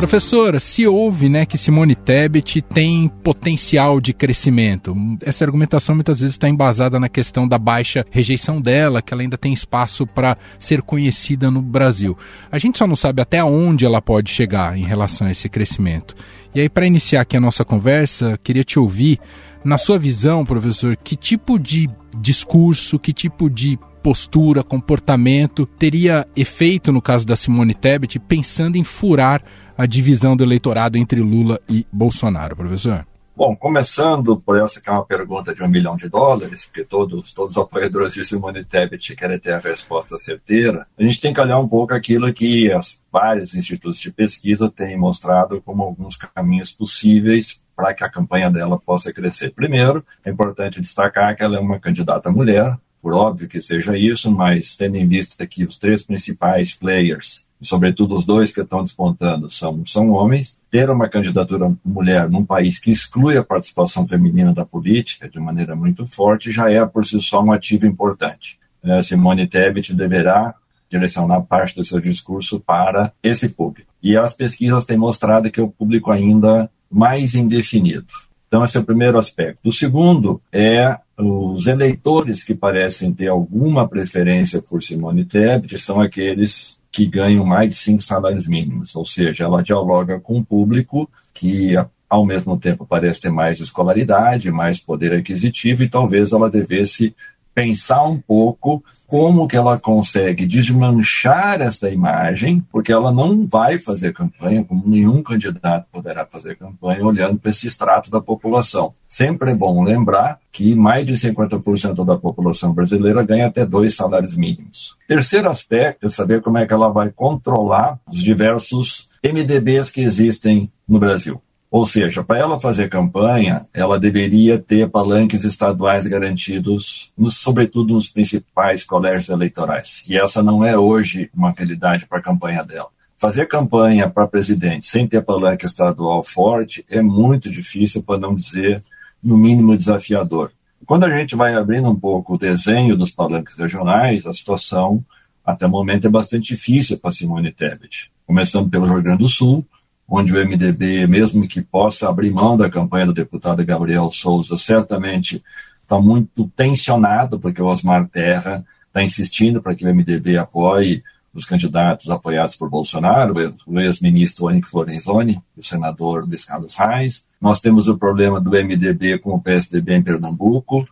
Professor, 0.00 0.58
se 0.58 0.86
ouve 0.86 1.28
né, 1.28 1.44
que 1.44 1.58
Simone 1.58 1.94
Tebet 1.94 2.62
tem 2.62 3.06
potencial 3.22 4.00
de 4.00 4.14
crescimento, 4.14 4.96
essa 5.22 5.44
argumentação 5.44 5.94
muitas 5.94 6.20
vezes 6.20 6.36
está 6.36 6.48
embasada 6.48 6.98
na 6.98 7.06
questão 7.06 7.46
da 7.46 7.58
baixa 7.58 8.02
rejeição 8.10 8.62
dela, 8.62 9.02
que 9.02 9.12
ela 9.12 9.20
ainda 9.20 9.36
tem 9.36 9.52
espaço 9.52 10.06
para 10.06 10.38
ser 10.58 10.80
conhecida 10.80 11.50
no 11.50 11.60
Brasil. 11.60 12.16
A 12.50 12.58
gente 12.58 12.78
só 12.78 12.86
não 12.86 12.96
sabe 12.96 13.20
até 13.20 13.44
onde 13.44 13.84
ela 13.84 14.00
pode 14.00 14.30
chegar 14.30 14.74
em 14.74 14.84
relação 14.84 15.26
a 15.26 15.32
esse 15.32 15.50
crescimento. 15.50 16.16
E 16.54 16.62
aí, 16.62 16.70
para 16.70 16.86
iniciar 16.86 17.20
aqui 17.20 17.36
a 17.36 17.40
nossa 17.40 17.62
conversa, 17.62 18.40
queria 18.42 18.64
te 18.64 18.78
ouvir, 18.78 19.20
na 19.62 19.76
sua 19.76 19.98
visão, 19.98 20.46
professor, 20.46 20.96
que 20.96 21.14
tipo 21.14 21.58
de 21.58 21.90
discurso, 22.18 22.98
que 22.98 23.12
tipo 23.12 23.50
de 23.50 23.78
postura, 24.02 24.62
comportamento 24.62 25.66
teria 25.66 26.26
efeito 26.34 26.90
no 26.90 27.02
caso 27.02 27.26
da 27.26 27.36
Simone 27.36 27.74
Tebet, 27.74 28.18
pensando 28.18 28.76
em 28.76 28.84
furar 28.84 29.42
a 29.80 29.86
divisão 29.86 30.36
do 30.36 30.44
eleitorado 30.44 30.98
entre 30.98 31.22
Lula 31.22 31.58
e 31.66 31.86
Bolsonaro, 31.90 32.54
professor? 32.54 33.06
Bom, 33.34 33.56
começando 33.56 34.38
por 34.38 34.62
essa 34.62 34.78
que 34.78 34.90
é 34.90 34.92
uma 34.92 35.06
pergunta 35.06 35.54
de 35.54 35.62
um 35.62 35.68
milhão 35.68 35.96
de 35.96 36.06
dólares, 36.06 36.66
porque 36.66 36.84
todos, 36.84 37.32
todos 37.32 37.56
os 37.56 37.62
apoiadores 37.62 38.12
de 38.12 38.22
Simone 38.22 38.62
Tebet 38.62 39.16
querem 39.16 39.38
ter 39.38 39.54
a 39.54 39.58
resposta 39.58 40.18
certeira, 40.18 40.86
a 40.98 41.02
gente 41.02 41.18
tem 41.18 41.32
que 41.32 41.40
olhar 41.40 41.58
um 41.58 41.66
pouco 41.66 41.94
aquilo 41.94 42.30
que 42.34 42.70
as 42.70 43.00
vários 43.10 43.54
institutos 43.54 43.98
de 43.98 44.12
pesquisa 44.12 44.70
têm 44.70 44.98
mostrado 44.98 45.62
como 45.62 45.82
alguns 45.82 46.14
caminhos 46.14 46.72
possíveis 46.72 47.62
para 47.74 47.94
que 47.94 48.04
a 48.04 48.10
campanha 48.10 48.50
dela 48.50 48.78
possa 48.78 49.10
crescer. 49.14 49.54
Primeiro, 49.54 50.04
é 50.22 50.30
importante 50.30 50.78
destacar 50.78 51.34
que 51.34 51.42
ela 51.42 51.56
é 51.56 51.58
uma 51.60 51.80
candidata 51.80 52.30
mulher, 52.30 52.76
por 53.00 53.14
óbvio 53.14 53.48
que 53.48 53.62
seja 53.62 53.96
isso, 53.96 54.30
mas 54.30 54.76
tendo 54.76 54.96
em 54.96 55.08
vista 55.08 55.46
que 55.46 55.64
os 55.64 55.78
três 55.78 56.02
principais 56.02 56.74
players 56.74 57.48
sobretudo 57.62 58.16
os 58.16 58.24
dois 58.24 58.52
que 58.52 58.60
estão 58.60 58.82
despontando, 58.82 59.50
são, 59.50 59.84
são 59.86 60.10
homens. 60.10 60.58
Ter 60.70 60.88
uma 60.88 61.08
candidatura 61.08 61.72
mulher 61.84 62.28
num 62.28 62.44
país 62.44 62.78
que 62.78 62.90
exclui 62.90 63.36
a 63.36 63.44
participação 63.44 64.06
feminina 64.06 64.52
da 64.52 64.64
política 64.64 65.28
de 65.28 65.38
maneira 65.38 65.74
muito 65.74 66.06
forte 66.06 66.50
já 66.50 66.70
é 66.70 66.84
por 66.86 67.04
si 67.04 67.20
só 67.20 67.42
um 67.42 67.52
ativo 67.52 67.86
importante. 67.86 68.58
É, 68.82 69.02
Simone 69.02 69.46
Tebet 69.46 69.94
deverá 69.94 70.54
direcionar 70.90 71.42
parte 71.42 71.76
do 71.76 71.84
seu 71.84 72.00
discurso 72.00 72.58
para 72.60 73.12
esse 73.22 73.48
público. 73.48 73.92
E 74.02 74.16
as 74.16 74.34
pesquisas 74.34 74.84
têm 74.84 74.96
mostrado 74.96 75.50
que 75.50 75.60
é 75.60 75.62
o 75.62 75.70
público 75.70 76.10
ainda 76.10 76.70
mais 76.90 77.34
indefinido. 77.34 78.06
Então, 78.48 78.64
esse 78.64 78.76
é 78.76 78.80
o 78.80 78.84
primeiro 78.84 79.16
aspecto. 79.16 79.68
O 79.68 79.72
segundo 79.72 80.42
é 80.52 80.98
os 81.16 81.68
eleitores 81.68 82.42
que 82.42 82.54
parecem 82.54 83.12
ter 83.12 83.28
alguma 83.28 83.86
preferência 83.86 84.60
por 84.60 84.82
Simone 84.82 85.24
Tebet 85.24 85.78
são 85.78 86.00
aqueles 86.00 86.79
que 86.92 87.06
ganham 87.06 87.44
mais 87.44 87.70
de 87.70 87.76
cinco 87.76 88.02
salários 88.02 88.46
mínimos, 88.46 88.94
ou 88.96 89.04
seja, 89.04 89.44
ela 89.44 89.62
dialoga 89.62 90.18
com 90.18 90.38
um 90.38 90.44
público 90.44 91.08
que 91.32 91.74
ao 92.08 92.26
mesmo 92.26 92.58
tempo 92.58 92.84
parece 92.84 93.20
ter 93.20 93.30
mais 93.30 93.60
escolaridade, 93.60 94.50
mais 94.50 94.80
poder 94.80 95.12
aquisitivo 95.12 95.84
e 95.84 95.88
talvez 95.88 96.32
ela 96.32 96.50
devesse 96.50 97.14
pensar 97.54 98.02
um 98.04 98.18
pouco 98.18 98.82
como 99.10 99.48
que 99.48 99.56
ela 99.56 99.76
consegue 99.76 100.46
desmanchar 100.46 101.60
essa 101.60 101.90
imagem, 101.90 102.64
porque 102.70 102.92
ela 102.92 103.10
não 103.10 103.44
vai 103.44 103.76
fazer 103.76 104.12
campanha, 104.12 104.62
como 104.62 104.84
nenhum 104.86 105.20
candidato 105.20 105.88
poderá 105.90 106.24
fazer 106.24 106.56
campanha, 106.56 107.04
olhando 107.04 107.36
para 107.36 107.50
esse 107.50 107.66
extrato 107.66 108.08
da 108.08 108.20
população. 108.20 108.94
Sempre 109.08 109.50
é 109.50 109.54
bom 109.56 109.82
lembrar 109.82 110.38
que 110.52 110.76
mais 110.76 111.04
de 111.04 111.14
50% 111.14 112.04
da 112.04 112.16
população 112.16 112.72
brasileira 112.72 113.24
ganha 113.24 113.48
até 113.48 113.66
dois 113.66 113.96
salários 113.96 114.36
mínimos. 114.36 114.96
Terceiro 115.08 115.50
aspecto 115.50 116.06
é 116.06 116.10
saber 116.10 116.40
como 116.40 116.58
é 116.58 116.64
que 116.64 116.72
ela 116.72 116.88
vai 116.88 117.10
controlar 117.10 117.98
os 118.06 118.22
diversos 118.22 119.08
MDBs 119.24 119.90
que 119.90 120.02
existem 120.02 120.70
no 120.88 121.00
Brasil. 121.00 121.42
Ou 121.70 121.86
seja, 121.86 122.24
para 122.24 122.38
ela 122.38 122.60
fazer 122.60 122.88
campanha, 122.88 123.64
ela 123.72 123.98
deveria 123.98 124.58
ter 124.58 124.90
palanques 124.90 125.44
estaduais 125.44 126.04
garantidos, 126.04 127.12
sobretudo 127.30 127.94
nos 127.94 128.08
principais 128.08 128.82
colégios 128.82 129.28
eleitorais. 129.28 130.02
E 130.08 130.18
essa 130.18 130.42
não 130.42 130.64
é 130.64 130.76
hoje 130.76 131.30
uma 131.32 131.52
realidade 131.52 132.06
para 132.06 132.18
a 132.18 132.22
campanha 132.22 132.64
dela. 132.64 132.88
Fazer 133.16 133.46
campanha 133.46 134.10
para 134.10 134.26
presidente 134.26 134.88
sem 134.88 135.06
ter 135.06 135.22
palanque 135.22 135.66
estadual 135.66 136.24
forte 136.24 136.84
é 136.90 137.00
muito 137.00 137.48
difícil, 137.48 138.02
para 138.02 138.18
não 138.18 138.34
dizer, 138.34 138.82
no 139.22 139.36
mínimo, 139.36 139.76
desafiador. 139.76 140.50
Quando 140.84 141.04
a 141.04 141.10
gente 141.10 141.36
vai 141.36 141.54
abrindo 141.54 141.88
um 141.88 141.94
pouco 141.94 142.34
o 142.34 142.38
desenho 142.38 142.96
dos 142.96 143.12
palanques 143.12 143.54
regionais, 143.54 144.26
a 144.26 144.32
situação, 144.32 145.04
até 145.44 145.66
o 145.66 145.70
momento, 145.70 146.06
é 146.06 146.10
bastante 146.10 146.56
difícil 146.56 146.98
para 146.98 147.12
Simone 147.12 147.52
Tebet. 147.52 148.10
Começando 148.26 148.68
pelo 148.68 148.86
Rio 148.86 149.02
Grande 149.02 149.22
do 149.22 149.28
Sul, 149.28 149.64
onde 150.10 150.36
o 150.36 150.44
MDB, 150.44 151.06
mesmo 151.06 151.46
que 151.46 151.62
possa 151.62 152.08
abrir 152.08 152.32
mão 152.32 152.56
da 152.56 152.68
campanha 152.68 153.06
do 153.06 153.14
deputado 153.14 153.64
Gabriel 153.64 154.10
Souza, 154.10 154.58
certamente 154.58 155.40
está 155.82 156.00
muito 156.00 156.48
tensionado, 156.56 157.38
porque 157.38 157.62
o 157.62 157.66
Osmar 157.66 158.08
Terra 158.08 158.64
está 158.88 159.04
insistindo 159.04 159.62
para 159.62 159.74
que 159.74 159.86
o 159.86 159.94
MDB 159.94 160.36
apoie 160.36 161.04
os 161.32 161.44
candidatos 161.44 162.10
apoiados 162.10 162.56
por 162.56 162.68
Bolsonaro, 162.68 163.34
o 163.64 163.80
ex-ministro 163.80 164.46
Onyx 164.46 164.72
Lorenzoni, 164.72 165.40
o 165.56 165.62
senador 165.62 166.26
Luiz 166.26 166.44
Carlos 166.44 166.74
Reis. 166.74 167.24
Nós 167.40 167.60
temos 167.60 167.86
o 167.86 167.96
problema 167.96 168.40
do 168.40 168.50
MDB 168.50 169.18
com 169.20 169.34
o 169.34 169.40
PSDB 169.40 169.94
em 169.94 170.02
Pernambuco, 170.02 170.88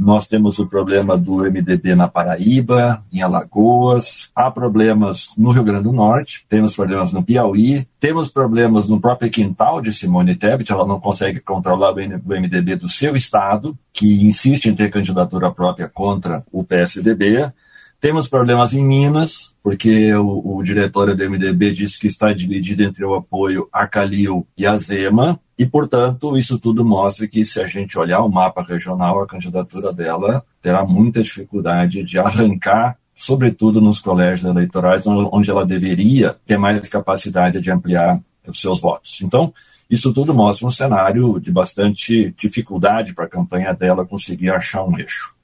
nós 0.00 0.26
temos 0.26 0.58
o 0.58 0.66
problema 0.66 1.14
do 1.14 1.44
MDB 1.44 1.94
na 1.94 2.08
Paraíba, 2.08 3.04
em 3.12 3.20
Alagoas, 3.20 4.30
há 4.34 4.50
problemas 4.50 5.26
no 5.36 5.50
Rio 5.50 5.62
Grande 5.62 5.84
do 5.84 5.92
Norte, 5.92 6.46
temos 6.48 6.74
problemas 6.74 7.12
no 7.12 7.22
Piauí, 7.22 7.86
temos 8.00 8.30
problemas 8.30 8.88
no 8.88 8.98
próprio 8.98 9.30
quintal 9.30 9.82
de 9.82 9.92
Simone 9.92 10.34
Tebet, 10.34 10.72
ela 10.72 10.86
não 10.86 10.98
consegue 10.98 11.38
controlar 11.38 11.92
o 11.92 11.96
MDB 11.96 12.76
do 12.76 12.88
seu 12.88 13.14
estado, 13.14 13.76
que 13.92 14.24
insiste 14.24 14.70
em 14.70 14.74
ter 14.74 14.90
candidatura 14.90 15.50
própria 15.50 15.86
contra 15.86 16.42
o 16.50 16.64
PSDB. 16.64 17.52
Temos 18.00 18.26
problemas 18.26 18.72
em 18.72 18.82
Minas, 18.82 19.54
porque 19.62 20.14
o, 20.14 20.56
o 20.56 20.62
diretório 20.62 21.14
do 21.14 21.30
MDB 21.30 21.72
disse 21.72 22.00
que 22.00 22.06
está 22.06 22.32
dividido 22.32 22.82
entre 22.82 23.04
o 23.04 23.14
apoio 23.14 23.68
a 23.70 23.86
Calil 23.86 24.46
e 24.56 24.66
a 24.66 24.74
Zema, 24.78 25.38
e, 25.60 25.66
portanto, 25.66 26.38
isso 26.38 26.58
tudo 26.58 26.82
mostra 26.82 27.28
que, 27.28 27.44
se 27.44 27.60
a 27.60 27.66
gente 27.66 27.98
olhar 27.98 28.20
o 28.20 28.30
mapa 28.30 28.62
regional, 28.62 29.20
a 29.20 29.26
candidatura 29.26 29.92
dela 29.92 30.42
terá 30.62 30.86
muita 30.86 31.22
dificuldade 31.22 32.02
de 32.02 32.18
arrancar, 32.18 32.96
sobretudo 33.14 33.78
nos 33.78 34.00
colégios 34.00 34.48
eleitorais, 34.48 35.06
onde 35.06 35.50
ela 35.50 35.66
deveria 35.66 36.34
ter 36.46 36.56
mais 36.56 36.88
capacidade 36.88 37.60
de 37.60 37.70
ampliar 37.70 38.18
os 38.48 38.58
seus 38.58 38.80
votos. 38.80 39.20
Então, 39.20 39.52
isso 39.90 40.14
tudo 40.14 40.32
mostra 40.32 40.66
um 40.66 40.70
cenário 40.70 41.38
de 41.38 41.52
bastante 41.52 42.34
dificuldade 42.38 43.12
para 43.12 43.26
a 43.26 43.28
campanha 43.28 43.74
dela 43.74 44.06
conseguir 44.06 44.48
achar 44.48 44.82
um 44.82 44.98
eixo. 44.98 45.34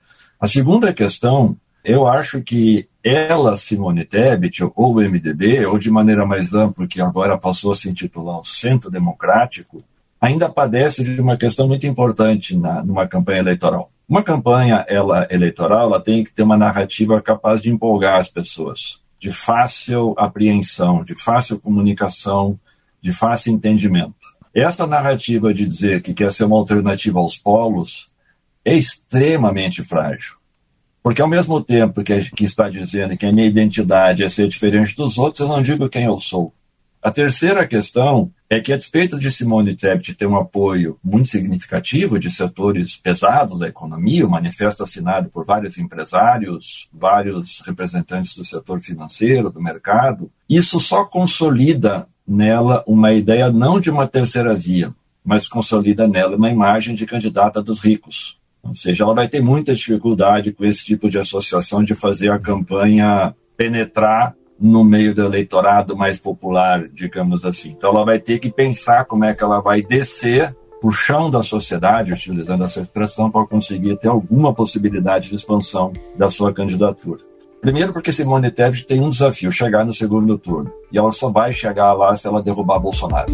A 0.41 0.49
segunda 0.49 0.95
questão 0.95 1.59
eu 1.85 2.09
acho 2.09 2.41
que 2.41 2.89
ela, 3.05 3.55
Simone 3.55 4.07
Tebet, 4.07 4.65
ou 4.65 4.95
o 4.95 4.95
MDB, 4.95 5.67
ou 5.67 5.79
de 5.79 5.91
maneira 5.91 6.25
mais 6.25 6.55
ampla, 6.55 6.87
que 6.87 7.03
agora 7.03 7.37
passou 7.37 7.73
a 7.73 7.77
se 7.77 7.91
intitular 7.91 8.41
o 8.41 8.45
Centro 8.47 8.91
Democrático, 8.91 9.85
ainda 10.27 10.49
padece 10.49 11.05
de 11.05 11.21
uma 11.21 11.37
questão 11.37 11.69
muito 11.69 11.87
importante 11.87 12.57
na, 12.57 12.83
numa 12.83 13.07
campanha 13.07 13.39
eleitoral. 13.39 13.91
Uma 14.09 14.23
campanha 14.23 14.85
ela, 14.89 15.27
eleitoral 15.31 15.89
ela 15.89 16.01
tem 16.01 16.25
que 16.25 16.33
ter 16.33 16.43
uma 16.43 16.57
narrativa 16.57 17.21
capaz 17.23 17.63
de 17.63 17.71
empolgar 17.71 18.19
as 18.19 18.29
pessoas, 18.29 19.01
de 19.21 19.33
fácil 19.33 20.15
apreensão, 20.19 21.05
de 21.05 21.15
fácil 21.15 21.59
comunicação, 21.61 22.59
de 23.01 23.13
fácil 23.13 23.53
entendimento. 23.53 24.15
Essa 24.53 24.87
narrativa 24.87 25.55
de 25.55 25.67
dizer 25.67 26.03
que 26.03 26.15
quer 26.15 26.33
ser 26.33 26.45
uma 26.45 26.57
alternativa 26.57 27.19
aos 27.19 27.37
polos 27.37 28.09
é 28.65 28.75
extremamente 28.75 29.83
frágil. 29.83 30.35
Porque 31.03 31.23
ao 31.23 31.29
mesmo 31.29 31.63
tempo 31.63 32.03
que, 32.03 32.31
que 32.31 32.45
está 32.45 32.69
dizendo 32.69 33.17
que 33.17 33.27
a 33.27 33.33
minha 33.33 33.47
identidade 33.47 34.25
é 34.25 34.29
ser 34.29 34.49
diferente 34.49 34.97
dos 34.97 35.19
outros, 35.19 35.41
eu 35.41 35.49
não 35.49 35.63
digo 35.63 35.89
quem 35.89 36.05
eu 36.05 36.19
sou. 36.19 36.53
A 37.01 37.13
terceira 37.13 37.67
questão 37.67 38.33
é 38.49 38.61
que, 38.61 38.73
a 38.73 38.77
despeito 38.77 39.19
de 39.19 39.31
Simone 39.31 39.75
Tebet 39.75 40.15
ter 40.15 40.27
um 40.27 40.37
apoio 40.37 40.99
muito 41.03 41.29
significativo 41.29 42.19
de 42.19 42.31
setores 42.31 42.97
pesados 42.97 43.59
da 43.59 43.69
economia, 43.69 44.27
o 44.27 44.31
manifesto 44.31 44.85
assinado 44.85 45.29
por 45.29 45.45
vários 45.45 45.77
empresários, 45.79 46.89
vários 46.93 47.61
representantes 47.67 48.37
do 48.37 48.45
setor 48.45 48.81
financeiro, 48.81 49.51
do 49.51 49.61
mercado, 49.61 50.31
isso 50.49 50.79
só 50.79 51.05
consolida 51.05 52.07
nela 52.27 52.85
uma 52.87 53.13
ideia 53.13 53.51
não 53.51 53.81
de 53.81 53.91
uma 53.91 54.07
terceira 54.07 54.55
via, 54.55 54.95
mas 55.25 55.49
consolida 55.49 56.07
nela 56.07 56.37
uma 56.37 56.51
imagem 56.51 56.95
de 56.95 57.05
candidata 57.05 57.61
dos 57.61 57.81
ricos. 57.81 58.39
Ou 58.63 58.75
seja, 58.75 59.05
ela 59.05 59.15
vai 59.15 59.29
ter 59.29 59.41
muita 59.41 59.75
dificuldade 59.75 60.53
com 60.53 60.65
esse 60.65 60.85
tipo 60.85 61.09
de 61.11 61.19
associação 61.19 61.83
de 61.83 61.95
fazer 61.95 62.31
a 62.31 62.39
campanha 62.39 63.35
penetrar 63.57 64.35
no 64.59 64.85
meio 64.85 65.15
do 65.15 65.25
eleitorado 65.25 65.97
mais 65.97 66.19
popular, 66.19 66.89
digamos 66.89 67.45
assim. 67.45 67.71
Então 67.71 67.91
ela 67.91 68.05
vai 68.05 68.19
ter 68.19 68.39
que 68.39 68.51
pensar 68.51 69.05
como 69.05 69.25
é 69.25 69.35
que 69.35 69.43
ela 69.43 69.61
vai 69.61 69.83
descer 69.83 70.55
o 70.83 70.91
chão 70.91 71.31
da 71.31 71.43
sociedade, 71.43 72.13
utilizando 72.13 72.65
essa 72.65 72.81
expressão, 72.81 73.31
para 73.31 73.47
conseguir 73.47 73.97
ter 73.97 74.09
alguma 74.09 74.55
possibilidade 74.55 75.29
de 75.29 75.35
expansão 75.35 75.93
da 76.17 76.31
sua 76.31 76.53
candidatura. 76.53 77.21
Primeiro 77.61 77.93
porque 77.93 78.13
Simone 78.13 78.51
Tebet 78.51 78.87
tem 78.87 79.01
um 79.01 79.11
desafio, 79.11 79.51
chegar 79.51 79.85
no 79.85 79.93
segundo 79.93 80.39
turno. 80.39 80.71
E 80.93 80.99
ela 80.99 81.11
só 81.11 81.31
vai 81.31 81.53
chegar 81.53 81.93
lá 81.95 82.15
se 82.15 82.27
ela 82.27 82.43
derrubar 82.43 82.79
Bolsonaro. 82.79 83.27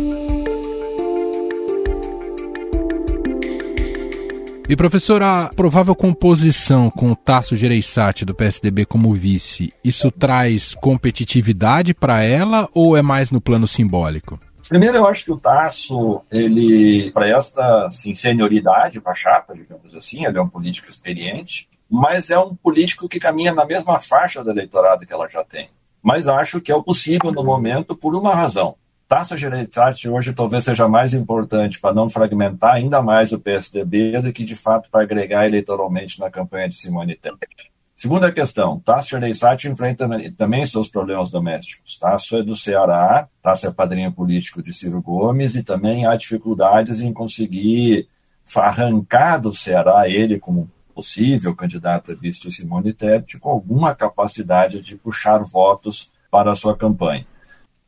E 4.68 4.76
professor, 4.76 5.22
a 5.22 5.50
provável 5.54 5.94
composição 5.94 6.88
com 6.88 7.10
o 7.10 7.16
Tasso 7.16 7.56
Gereissati 7.56 8.24
do 8.24 8.34
PSDB 8.34 8.86
como 8.86 9.12
vice, 9.12 9.72
isso 9.84 10.10
traz 10.10 10.74
competitividade 10.74 11.92
para 11.92 12.22
ela 12.22 12.68
ou 12.72 12.96
é 12.96 13.02
mais 13.02 13.30
no 13.30 13.40
plano 13.40 13.66
simbólico? 13.66 14.38
Primeiro, 14.68 14.96
eu 14.96 15.06
acho 15.06 15.24
que 15.24 15.32
o 15.32 15.36
Tasso, 15.36 16.22
ele 16.30 17.10
presta 17.12 17.86
assim, 17.86 18.14
senioridade 18.14 19.00
para 19.00 19.12
a 19.12 19.16
chapa, 19.16 19.54
digamos 19.54 19.94
assim, 19.94 20.24
ele 20.24 20.38
é 20.38 20.40
um 20.40 20.48
político 20.48 20.88
experiente, 20.88 21.68
mas 21.90 22.30
é 22.30 22.38
um 22.38 22.54
político 22.54 23.08
que 23.08 23.20
caminha 23.20 23.52
na 23.52 23.66
mesma 23.66 24.00
faixa 24.00 24.42
do 24.42 24.50
eleitorado 24.50 25.04
que 25.04 25.12
ela 25.12 25.28
já 25.28 25.44
tem. 25.44 25.68
Mas 26.02 26.26
acho 26.26 26.60
que 26.60 26.72
é 26.72 26.74
o 26.74 26.82
possível 26.82 27.32
no 27.32 27.44
momento 27.44 27.94
por 27.94 28.14
uma 28.14 28.34
razão. 28.34 28.76
Taxa 29.12 29.36
Gereissati 29.36 30.08
hoje 30.08 30.32
talvez 30.32 30.64
seja 30.64 30.88
mais 30.88 31.12
importante 31.12 31.78
para 31.78 31.94
não 31.94 32.08
fragmentar 32.08 32.76
ainda 32.76 33.02
mais 33.02 33.30
o 33.30 33.38
PSDB 33.38 34.18
do 34.22 34.32
que 34.32 34.42
de 34.42 34.56
fato 34.56 34.88
para 34.90 35.02
agregar 35.02 35.44
eleitoralmente 35.44 36.18
na 36.18 36.30
campanha 36.30 36.66
de 36.66 36.78
Simone 36.78 37.14
Tebet. 37.14 37.70
Segunda 37.94 38.32
questão, 38.32 38.80
Tasso 38.80 39.10
Gereissati 39.10 39.68
enfrenta 39.68 40.08
também 40.38 40.64
seus 40.64 40.88
problemas 40.88 41.30
domésticos. 41.30 41.98
Tasso 41.98 42.38
é 42.38 42.42
do 42.42 42.56
Ceará, 42.56 43.28
Tasso 43.42 43.66
é 43.66 43.70
padrinho 43.70 44.10
político 44.10 44.62
de 44.62 44.72
Ciro 44.72 45.02
Gomes 45.02 45.56
e 45.56 45.62
também 45.62 46.06
há 46.06 46.16
dificuldades 46.16 47.02
em 47.02 47.12
conseguir 47.12 48.08
arrancar 48.56 49.38
do 49.38 49.52
Ceará 49.52 50.08
ele 50.08 50.38
como 50.38 50.70
possível 50.94 51.54
candidato 51.54 52.12
a 52.12 52.14
vice 52.14 52.50
Simone 52.50 52.94
Tebet 52.94 53.38
com 53.38 53.50
alguma 53.50 53.94
capacidade 53.94 54.80
de 54.80 54.96
puxar 54.96 55.42
votos 55.42 56.10
para 56.30 56.50
a 56.50 56.54
sua 56.54 56.74
campanha. 56.74 57.26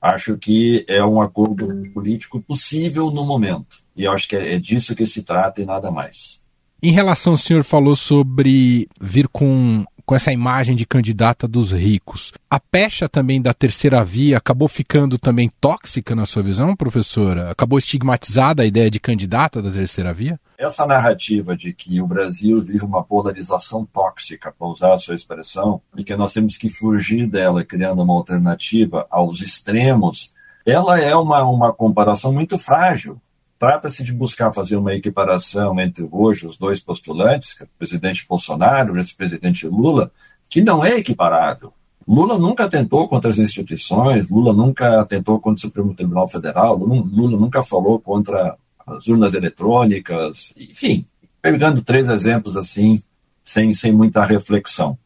Acho 0.04 0.36
que 0.36 0.84
é 0.86 1.02
um 1.02 1.18
acordo 1.22 1.66
político 1.94 2.38
possível 2.38 3.10
no 3.10 3.24
momento. 3.24 3.78
E 3.96 4.06
acho 4.06 4.28
que 4.28 4.36
é, 4.36 4.56
é 4.56 4.58
disso 4.58 4.94
que 4.94 5.06
se 5.06 5.22
trata 5.22 5.62
e 5.62 5.64
nada 5.64 5.90
mais. 5.90 6.38
Em 6.82 6.92
relação, 6.92 7.32
o 7.32 7.38
senhor 7.38 7.64
falou 7.64 7.96
sobre 7.96 8.86
vir 9.00 9.26
com, 9.28 9.82
com 10.06 10.14
essa 10.14 10.32
imagem 10.32 10.76
de 10.76 10.86
candidata 10.86 11.48
dos 11.48 11.72
ricos. 11.72 12.32
A 12.50 12.60
pecha 12.60 13.08
também 13.08 13.40
da 13.40 13.54
terceira 13.54 14.04
via 14.04 14.38
acabou 14.38 14.68
ficando 14.68 15.18
também 15.18 15.50
tóxica 15.60 16.14
na 16.14 16.26
sua 16.26 16.42
visão, 16.42 16.76
professora? 16.76 17.50
Acabou 17.50 17.78
estigmatizada 17.78 18.62
a 18.62 18.66
ideia 18.66 18.90
de 18.90 19.00
candidata 19.00 19.62
da 19.62 19.70
terceira 19.70 20.12
via? 20.12 20.38
Essa 20.58 20.86
narrativa 20.86 21.56
de 21.56 21.72
que 21.72 22.00
o 22.00 22.06
Brasil 22.06 22.62
vive 22.62 22.84
uma 22.84 23.02
polarização 23.02 23.84
tóxica, 23.84 24.52
para 24.56 24.68
usar 24.68 24.94
a 24.94 24.98
sua 24.98 25.14
expressão, 25.14 25.80
e 25.96 26.04
que 26.04 26.14
nós 26.16 26.32
temos 26.32 26.56
que 26.56 26.68
fugir 26.68 27.26
dela 27.26 27.64
criando 27.64 28.02
uma 28.02 28.14
alternativa 28.14 29.06
aos 29.10 29.40
extremos, 29.40 30.32
ela 30.64 30.98
é 30.98 31.14
uma, 31.14 31.44
uma 31.44 31.72
comparação 31.72 32.32
muito 32.32 32.58
frágil. 32.58 33.20
Trata-se 33.64 34.04
de 34.04 34.12
buscar 34.12 34.52
fazer 34.52 34.76
uma 34.76 34.92
equiparação 34.92 35.80
entre 35.80 36.06
hoje 36.12 36.46
os 36.46 36.58
dois 36.58 36.80
postulantes, 36.80 37.58
é 37.58 37.64
o 37.64 37.68
presidente 37.78 38.26
Bolsonaro 38.28 38.94
e 38.94 39.00
o 39.00 39.16
presidente 39.16 39.66
Lula, 39.66 40.12
que 40.50 40.60
não 40.60 40.84
é 40.84 40.98
equiparável. 40.98 41.72
Lula 42.06 42.38
nunca 42.38 42.66
atentou 42.66 43.08
contra 43.08 43.30
as 43.30 43.38
instituições, 43.38 44.28
Lula 44.28 44.52
nunca 44.52 45.00
atentou 45.00 45.40
contra 45.40 45.56
o 45.56 45.60
Supremo 45.62 45.94
Tribunal 45.94 46.28
Federal, 46.28 46.76
Lula 46.76 47.38
nunca 47.38 47.62
falou 47.62 47.98
contra 47.98 48.54
as 48.86 49.06
urnas 49.06 49.32
eletrônicas, 49.32 50.52
enfim, 50.58 51.06
pegando 51.40 51.80
três 51.80 52.10
exemplos 52.10 52.58
assim, 52.58 53.02
sem, 53.46 53.72
sem 53.72 53.92
muita 53.92 54.26
reflexão. 54.26 54.98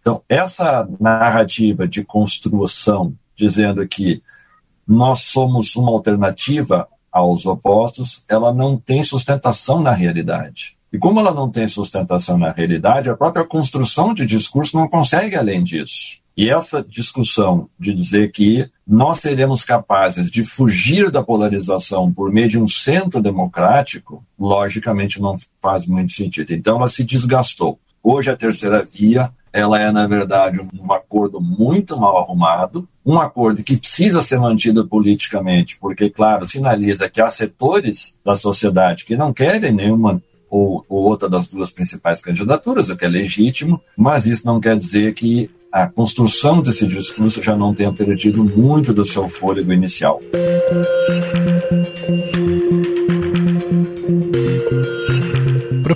Então, 0.00 0.22
essa 0.26 0.88
narrativa 0.98 1.86
de 1.86 2.02
construção, 2.02 3.12
dizendo 3.36 3.86
que 3.86 4.22
nós 4.88 5.20
somos 5.20 5.76
uma 5.76 5.90
alternativa 5.90 6.88
aos 7.16 7.46
opostos, 7.46 8.22
ela 8.28 8.52
não 8.52 8.76
tem 8.76 9.02
sustentação 9.02 9.80
na 9.80 9.92
realidade. 9.92 10.76
E 10.92 10.98
como 10.98 11.18
ela 11.18 11.32
não 11.32 11.50
tem 11.50 11.66
sustentação 11.66 12.36
na 12.36 12.50
realidade, 12.50 13.08
a 13.08 13.16
própria 13.16 13.44
construção 13.44 14.12
de 14.12 14.26
discurso 14.26 14.76
não 14.76 14.86
consegue 14.86 15.34
além 15.34 15.64
disso. 15.64 16.20
E 16.36 16.50
essa 16.50 16.84
discussão 16.86 17.70
de 17.80 17.94
dizer 17.94 18.30
que 18.30 18.68
nós 18.86 19.20
seremos 19.20 19.64
capazes 19.64 20.30
de 20.30 20.44
fugir 20.44 21.10
da 21.10 21.22
polarização 21.22 22.12
por 22.12 22.30
meio 22.30 22.50
de 22.50 22.58
um 22.58 22.68
centro 22.68 23.22
democrático, 23.22 24.22
logicamente 24.38 25.18
não 25.18 25.36
faz 25.62 25.86
muito 25.86 26.12
sentido. 26.12 26.52
Então 26.52 26.76
ela 26.76 26.88
se 26.88 27.02
desgastou. 27.02 27.80
Hoje 28.02 28.30
a 28.30 28.36
terceira 28.36 28.86
via, 28.92 29.32
ela 29.56 29.80
é 29.80 29.90
na 29.90 30.06
verdade 30.06 30.60
um 30.60 30.92
acordo 30.92 31.40
muito 31.40 31.96
mal 31.96 32.18
arrumado, 32.18 32.86
um 33.04 33.18
acordo 33.18 33.62
que 33.62 33.78
precisa 33.78 34.20
ser 34.20 34.38
mantido 34.38 34.86
politicamente, 34.86 35.78
porque 35.80 36.10
claro, 36.10 36.46
sinaliza 36.46 37.08
que 37.08 37.22
há 37.22 37.30
setores 37.30 38.14
da 38.22 38.36
sociedade 38.36 39.06
que 39.06 39.16
não 39.16 39.32
querem 39.32 39.72
nenhuma 39.72 40.22
ou, 40.50 40.84
ou 40.90 41.04
outra 41.04 41.26
das 41.26 41.48
duas 41.48 41.70
principais 41.70 42.20
candidaturas, 42.20 42.90
o 42.90 42.96
que 42.96 43.06
é 43.06 43.08
legítimo, 43.08 43.80
mas 43.96 44.26
isso 44.26 44.46
não 44.46 44.60
quer 44.60 44.76
dizer 44.76 45.14
que 45.14 45.50
a 45.72 45.86
construção 45.86 46.62
desse 46.62 46.86
discurso 46.86 47.42
já 47.42 47.56
não 47.56 47.74
tenha 47.74 47.92
perdido 47.92 48.44
muito 48.44 48.92
do 48.92 49.06
seu 49.06 49.26
fôlego 49.26 49.72
inicial. 49.72 50.20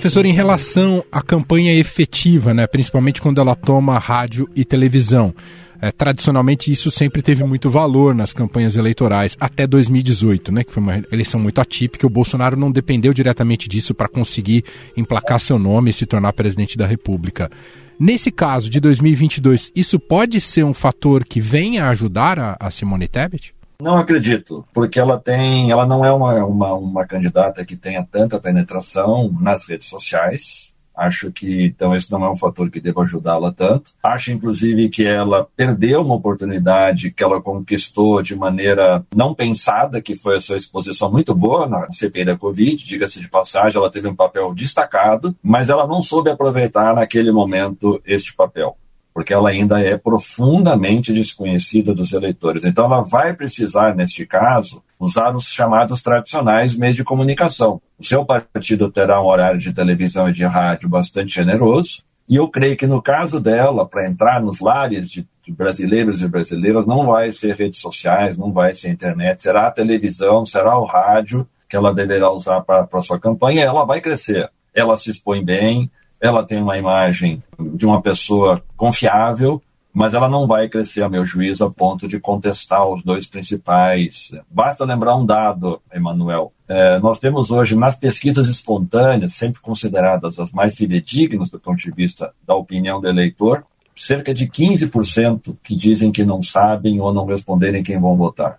Professor, 0.01 0.25
em 0.25 0.33
relação 0.33 1.05
à 1.13 1.21
campanha 1.21 1.75
efetiva, 1.75 2.55
né, 2.55 2.67
principalmente 2.67 3.21
quando 3.21 3.39
ela 3.39 3.55
toma 3.55 3.99
rádio 3.99 4.49
e 4.57 4.65
televisão, 4.65 5.35
é, 5.79 5.93
tradicionalmente 5.93 6.73
isso 6.73 6.91
sempre 6.91 7.21
teve 7.21 7.45
muito 7.45 7.69
valor 7.69 8.15
nas 8.15 8.33
campanhas 8.33 8.77
eleitorais, 8.77 9.37
até 9.39 9.67
2018, 9.67 10.51
né, 10.53 10.65
que 10.65 10.73
foi 10.73 10.83
uma 10.83 11.03
eleição 11.13 11.39
muito 11.39 11.61
atípica. 11.61 12.07
O 12.07 12.11
Bolsonaro 12.11 12.57
não 12.57 12.73
dependeu 12.73 13.13
diretamente 13.13 13.69
disso 13.69 13.95
para 13.95 14.09
conseguir 14.09 14.65
emplacar 14.97 15.39
seu 15.39 15.59
nome 15.59 15.91
e 15.91 15.93
se 15.93 16.07
tornar 16.07 16.33
presidente 16.33 16.79
da 16.79 16.87
República. 16.87 17.51
Nesse 17.99 18.31
caso 18.31 18.71
de 18.71 18.81
2022, 18.81 19.71
isso 19.77 20.01
pode 20.01 20.41
ser 20.41 20.65
um 20.65 20.73
fator 20.73 21.27
que 21.27 21.43
venha 21.43 21.85
a 21.85 21.91
ajudar 21.91 22.39
a, 22.39 22.57
a 22.59 22.71
Simone 22.71 23.07
Tebet? 23.07 23.53
Não 23.81 23.97
acredito, 23.97 24.64
porque 24.73 25.01
ela 25.01 25.19
tem, 25.19 25.71
ela 25.71 25.87
não 25.87 26.05
é 26.05 26.12
uma, 26.12 26.45
uma, 26.45 26.75
uma 26.75 27.07
candidata 27.07 27.64
que 27.64 27.77
tenha 27.77 28.07
tanta 28.09 28.38
penetração 28.38 29.33
nas 29.40 29.66
redes 29.66 29.88
sociais. 29.88 30.71
Acho 30.95 31.33
que 31.33 31.64
então 31.64 31.97
esse 31.97 32.11
não 32.12 32.23
é 32.25 32.31
um 32.31 32.37
fator 32.37 32.71
que 32.71 32.79
deva 32.79 33.03
ajudá-la 33.03 33.51
tanto. 33.51 33.93
Acho 34.03 34.33
inclusive 34.33 34.90
que 34.90 35.07
ela 35.07 35.49
perdeu 35.57 36.03
uma 36.03 36.14
oportunidade 36.14 37.11
que 37.11 37.25
ela 37.25 37.40
conquistou 37.40 38.21
de 38.21 38.37
maneira 38.37 39.03
não 39.14 39.35
pensada, 39.35 40.03
que 40.03 40.14
foi 40.14 40.37
a 40.37 40.40
sua 40.43 40.59
exposição 40.59 41.11
muito 41.11 41.35
boa 41.35 41.66
na 41.66 41.90
CPI 41.90 42.27
da 42.27 42.37
Covid, 42.37 42.85
diga-se 42.85 43.19
de 43.19 43.31
passagem, 43.31 43.79
ela 43.79 43.90
teve 43.90 44.09
um 44.09 44.14
papel 44.14 44.53
destacado, 44.53 45.35
mas 45.43 45.71
ela 45.71 45.87
não 45.87 46.03
soube 46.03 46.29
aproveitar 46.29 46.95
naquele 46.95 47.33
momento 47.33 47.99
este 48.05 48.35
papel 48.35 48.77
porque 49.12 49.33
ela 49.35 49.51
ainda 49.51 49.81
é 49.81 49.96
profundamente 49.96 51.12
desconhecida 51.12 51.94
dos 51.94 52.12
eleitores. 52.12 52.64
Então, 52.64 52.85
ela 52.87 53.01
vai 53.01 53.35
precisar, 53.35 53.94
neste 53.94 54.25
caso, 54.27 54.83
usar 54.99 55.35
os 55.35 55.46
chamados 55.46 56.03
tradicionais 56.03 56.77
meios 56.77 56.96
de 56.96 57.05
comunicação. 57.05 57.81
O 57.99 58.05
seu 58.05 58.25
partido 58.25 58.90
terá 58.90 59.20
um 59.20 59.27
horário 59.27 59.59
de 59.59 59.73
televisão 59.73 60.29
e 60.29 60.33
de 60.33 60.44
rádio 60.44 60.88
bastante 60.88 61.35
generoso, 61.35 62.03
e 62.31 62.37
eu 62.37 62.46
creio 62.46 62.77
que 62.77 62.87
no 62.87 63.03
caso 63.03 63.40
dela, 63.40 63.85
para 63.85 64.09
entrar 64.09 64.40
nos 64.40 64.61
lares 64.61 65.11
de, 65.11 65.27
brasileiros 65.49 66.23
e 66.23 66.29
brasileiras, 66.29 66.87
não 66.87 67.07
vai 67.07 67.33
ser 67.33 67.57
redes 67.57 67.81
sociais, 67.81 68.38
não 68.38 68.53
vai 68.53 68.73
ser 68.73 68.88
internet, 68.90 69.42
será 69.42 69.66
a 69.66 69.70
televisão, 69.73 70.46
será 70.46 70.79
o 70.79 70.85
rádio 70.85 71.44
que 71.68 71.75
ela 71.75 71.92
deverá 71.92 72.31
usar 72.31 72.61
para 72.61 72.87
a 72.92 73.01
sua 73.01 73.18
campanha, 73.18 73.64
ela 73.64 73.85
vai 73.85 74.01
crescer. 74.01 74.49
Ela 74.73 74.96
se 74.96 75.11
expõe 75.11 75.44
bem, 75.44 75.90
ela 76.20 76.44
tem 76.44 76.62
uma 76.62 76.76
imagem 76.76 77.42
de 77.59 77.87
uma 77.87 78.02
pessoa 78.02 78.62
confiável, 78.76 79.62
mas 79.92 80.14
ela 80.14 80.28
não 80.28 80.46
vai 80.46 80.68
crescer, 80.68 81.02
a 81.02 81.09
meu 81.09 81.24
juízo, 81.24 81.64
a 81.64 81.70
ponto 81.70 82.06
de 82.06 82.20
contestar 82.20 82.87
os 82.87 83.02
dois 83.02 83.26
principais. 83.26 84.30
Basta 84.48 84.85
lembrar 84.85 85.16
um 85.16 85.26
dado, 85.26 85.80
Emanuel. 85.92 86.52
É, 86.68 87.00
nós 87.00 87.18
temos 87.18 87.50
hoje, 87.50 87.74
nas 87.74 87.96
pesquisas 87.96 88.48
espontâneas, 88.48 89.35
sempre 89.35 89.61
consideradas 89.61 90.38
as 90.38 90.52
mais 90.52 90.76
fidedignas 90.76 91.50
do 91.50 91.59
ponto 91.59 91.78
de 91.78 91.90
vista 91.90 92.33
da 92.46 92.54
opinião 92.54 93.00
do 93.00 93.09
eleitor, 93.09 93.64
cerca 93.96 94.33
de 94.33 94.46
15% 94.46 95.56
que 95.62 95.74
dizem 95.74 96.12
que 96.12 96.24
não 96.24 96.42
sabem 96.42 97.00
ou 97.00 97.12
não 97.12 97.26
responderem 97.26 97.83
quem 97.83 97.98
vão 97.98 98.16
votar. 98.16 98.59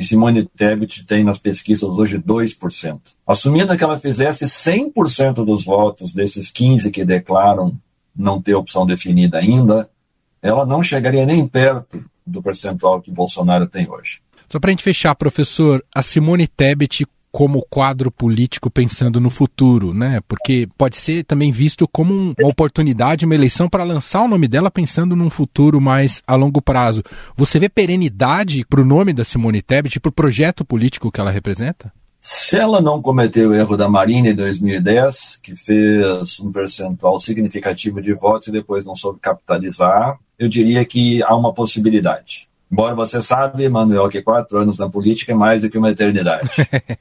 E 0.00 0.04
Simone 0.04 0.46
Tebet 0.56 1.04
tem 1.04 1.22
nas 1.22 1.36
pesquisas 1.36 1.90
hoje 1.90 2.18
2%. 2.18 3.00
Assumindo 3.26 3.76
que 3.76 3.84
ela 3.84 4.00
fizesse 4.00 4.46
100% 4.46 5.44
dos 5.44 5.62
votos 5.62 6.14
desses 6.14 6.50
15 6.50 6.90
que 6.90 7.04
declaram 7.04 7.76
não 8.16 8.40
ter 8.40 8.54
opção 8.54 8.86
definida 8.86 9.36
ainda, 9.36 9.90
ela 10.40 10.64
não 10.64 10.82
chegaria 10.82 11.26
nem 11.26 11.46
perto 11.46 12.02
do 12.26 12.42
percentual 12.42 13.02
que 13.02 13.10
Bolsonaro 13.10 13.66
tem 13.66 13.90
hoje. 13.90 14.22
Só 14.48 14.58
para 14.58 14.70
a 14.70 14.72
gente 14.72 14.82
fechar, 14.82 15.14
professor, 15.14 15.84
a 15.94 16.00
Simone 16.00 16.48
Tebet 16.48 17.06
como 17.32 17.64
quadro 17.68 18.10
político 18.10 18.70
pensando 18.70 19.20
no 19.20 19.30
futuro, 19.30 19.94
né? 19.94 20.20
Porque 20.26 20.68
pode 20.76 20.96
ser 20.96 21.24
também 21.24 21.52
visto 21.52 21.86
como 21.88 22.12
uma 22.14 22.34
oportunidade, 22.42 23.24
uma 23.24 23.34
eleição 23.34 23.68
para 23.68 23.84
lançar 23.84 24.22
o 24.22 24.28
nome 24.28 24.48
dela 24.48 24.70
pensando 24.70 25.14
num 25.14 25.30
futuro 25.30 25.80
mais 25.80 26.22
a 26.26 26.34
longo 26.34 26.60
prazo. 26.60 27.02
Você 27.36 27.58
vê 27.58 27.68
perenidade 27.68 28.64
para 28.68 28.80
o 28.80 28.84
nome 28.84 29.12
da 29.12 29.24
Simone 29.24 29.62
Tebet, 29.62 30.00
para 30.00 30.08
o 30.08 30.12
projeto 30.12 30.64
político 30.64 31.10
que 31.10 31.20
ela 31.20 31.30
representa? 31.30 31.92
Se 32.20 32.58
ela 32.58 32.82
não 32.82 33.00
cometeu 33.00 33.50
o 33.50 33.54
erro 33.54 33.78
da 33.78 33.88
Marina 33.88 34.28
em 34.28 34.34
2010, 34.34 35.38
que 35.42 35.56
fez 35.56 36.38
um 36.40 36.52
percentual 36.52 37.18
significativo 37.18 38.02
de 38.02 38.12
votos 38.12 38.48
e 38.48 38.52
depois 38.52 38.84
não 38.84 38.94
soube 38.94 39.20
capitalizar, 39.20 40.18
eu 40.38 40.46
diria 40.46 40.84
que 40.84 41.22
há 41.22 41.34
uma 41.34 41.54
possibilidade. 41.54 42.49
Embora 42.70 42.94
você 42.94 43.20
sabe, 43.20 43.68
Manuel, 43.68 44.08
que 44.08 44.22
quatro 44.22 44.58
anos 44.58 44.78
na 44.78 44.88
política 44.88 45.32
é 45.32 45.34
mais 45.34 45.60
do 45.60 45.68
que 45.68 45.76
uma 45.76 45.90
eternidade. 45.90 46.48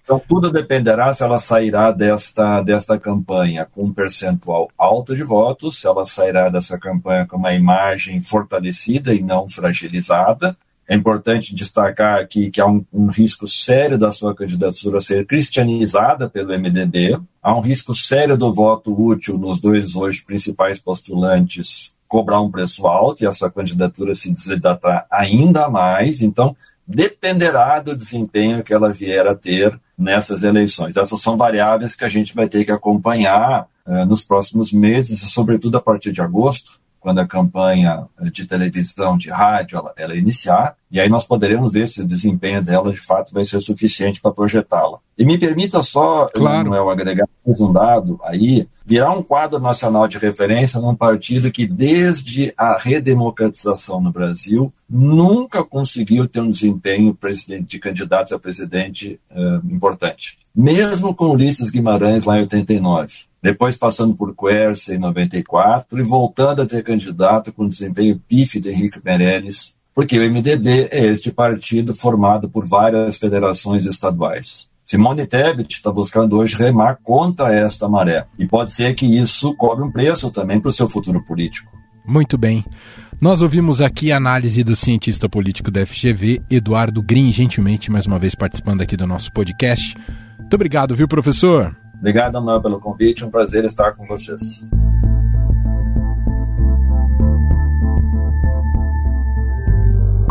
Então 0.09 0.19
tudo 0.27 0.49
dependerá 0.49 1.13
se 1.13 1.21
ela 1.21 1.37
sairá 1.37 1.91
desta, 1.91 2.63
desta 2.63 2.97
campanha 2.97 3.67
com 3.71 3.83
um 3.83 3.93
percentual 3.93 4.67
alto 4.75 5.15
de 5.15 5.21
votos, 5.21 5.79
se 5.79 5.85
ela 5.85 6.03
sairá 6.03 6.49
dessa 6.49 6.79
campanha 6.79 7.27
com 7.27 7.37
uma 7.37 7.53
imagem 7.53 8.19
fortalecida 8.19 9.13
e 9.13 9.21
não 9.21 9.47
fragilizada. 9.47 10.57
É 10.87 10.95
importante 10.95 11.53
destacar 11.53 12.19
aqui 12.19 12.49
que 12.49 12.59
há 12.59 12.65
um, 12.65 12.83
um 12.91 13.05
risco 13.05 13.47
sério 13.47 13.99
da 13.99 14.11
sua 14.11 14.33
candidatura 14.33 14.99
ser 14.99 15.27
cristianizada 15.27 16.27
pelo 16.27 16.57
MDB. 16.57 17.19
Há 17.43 17.55
um 17.55 17.61
risco 17.61 17.93
sério 17.93 18.35
do 18.35 18.51
voto 18.51 18.99
útil 18.99 19.37
nos 19.37 19.59
dois 19.59 19.95
hoje 19.95 20.23
principais 20.25 20.79
postulantes 20.79 21.93
cobrar 22.09 22.41
um 22.41 22.51
preço 22.51 22.87
alto 22.87 23.23
e 23.23 23.27
a 23.27 23.31
sua 23.31 23.51
candidatura 23.51 24.15
se 24.15 24.33
desidratar 24.33 25.05
ainda 25.09 25.69
mais. 25.69 26.21
Então, 26.21 26.57
dependerá 26.85 27.79
do 27.79 27.95
desempenho 27.95 28.63
que 28.63 28.73
ela 28.73 28.91
vier 28.91 29.27
a 29.27 29.35
ter 29.35 29.79
nessas 29.95 30.41
eleições. 30.41 30.97
Essas 30.97 31.21
são 31.21 31.37
variáveis 31.37 31.95
que 31.95 32.03
a 32.03 32.09
gente 32.09 32.33
vai 32.33 32.49
ter 32.49 32.65
que 32.65 32.71
acompanhar 32.71 33.67
uh, 33.85 34.05
nos 34.05 34.23
próximos 34.23 34.71
meses, 34.71 35.21
sobretudo 35.31 35.77
a 35.77 35.81
partir 35.81 36.11
de 36.11 36.19
agosto, 36.19 36.79
quando 36.99 37.19
a 37.19 37.27
campanha 37.27 38.05
de 38.31 38.45
televisão, 38.45 39.17
de 39.17 39.29
rádio, 39.29 39.77
ela, 39.77 39.93
ela 39.95 40.15
iniciar, 40.15 40.75
e 40.91 40.99
aí 40.99 41.07
nós 41.07 41.23
poderemos 41.23 41.73
ver 41.73 41.87
se 41.87 42.01
o 42.01 42.07
desempenho 42.07 42.61
dela 42.61 42.91
de 42.91 42.99
fato 42.99 43.33
vai 43.33 43.45
ser 43.45 43.61
suficiente 43.61 44.19
para 44.19 44.31
projetá-la. 44.31 44.97
E 45.17 45.25
me 45.25 45.37
permita 45.37 45.83
só, 45.83 46.27
claro. 46.33 46.69
Manuel, 46.69 46.89
agregar 46.89 47.27
mais 47.45 47.59
um 47.59 47.71
dado 47.71 48.19
aí, 48.23 48.67
virar 48.85 49.11
um 49.11 49.21
quadro 49.21 49.59
nacional 49.59 50.07
de 50.07 50.17
referência 50.17 50.79
num 50.79 50.95
partido 50.95 51.51
que, 51.51 51.67
desde 51.67 52.53
a 52.57 52.77
redemocratização 52.77 54.01
no 54.01 54.11
Brasil, 54.11 54.73
nunca 54.89 55.63
conseguiu 55.63 56.27
ter 56.27 56.41
um 56.41 56.49
desempenho 56.49 57.17
de 57.67 57.79
candidatos 57.79 58.33
a 58.33 58.39
presidente 58.39 59.19
uh, 59.31 59.73
importante. 59.73 60.39
Mesmo 60.55 61.13
com 61.13 61.25
Ulisses 61.25 61.69
Guimarães 61.69 62.25
lá 62.25 62.37
em 62.37 62.41
89 62.41 63.28
depois 63.41 63.77
passando 63.77 64.15
por 64.15 64.35
Quercia 64.35 64.95
em 64.95 64.99
94 64.99 65.99
e 65.99 66.03
voltando 66.03 66.61
a 66.61 66.65
ter 66.65 66.83
candidato 66.83 67.53
com 67.53 67.67
desempenho 67.67 68.21
pífio 68.27 68.61
de 68.61 68.69
Henrique 68.69 69.01
Meirelles, 69.03 69.73
porque 69.93 70.17
o 70.17 70.31
MDB 70.31 70.89
é 70.91 71.07
este 71.07 71.31
partido 71.31 71.93
formado 71.93 72.49
por 72.49 72.65
várias 72.65 73.17
federações 73.17 73.85
estaduais. 73.85 74.69
Simone 74.83 75.27
Tebet 75.27 75.75
está 75.75 75.91
buscando 75.91 76.37
hoje 76.37 76.55
remar 76.55 76.97
contra 77.03 77.53
esta 77.53 77.87
maré 77.87 78.25
e 78.39 78.47
pode 78.47 78.71
ser 78.71 78.95
que 78.95 79.05
isso 79.05 79.53
cobre 79.55 79.83
um 79.83 79.91
preço 79.91 80.31
também 80.31 80.59
para 80.59 80.69
o 80.69 80.73
seu 80.73 80.89
futuro 80.89 81.23
político. 81.23 81.69
Muito 82.07 82.37
bem. 82.39 82.65
Nós 83.21 83.41
ouvimos 83.41 83.81
aqui 83.81 84.11
a 84.11 84.17
análise 84.17 84.63
do 84.63 84.75
cientista 84.75 85.29
político 85.29 85.69
da 85.69 85.85
FGV, 85.85 86.41
Eduardo 86.49 87.03
Green, 87.03 87.31
gentilmente 87.31 87.91
mais 87.91 88.07
uma 88.07 88.17
vez 88.17 88.33
participando 88.33 88.81
aqui 88.81 88.97
do 88.97 89.05
nosso 89.05 89.31
podcast. 89.31 89.95
Muito 90.39 90.53
obrigado, 90.55 90.95
viu, 90.95 91.07
professor? 91.07 91.75
Obrigado, 91.99 92.37
Amal, 92.37 92.61
pelo 92.61 92.79
convite. 92.79 93.25
Um 93.25 93.29
prazer 93.29 93.65
estar 93.65 93.93
com 93.93 94.07
vocês. 94.07 94.65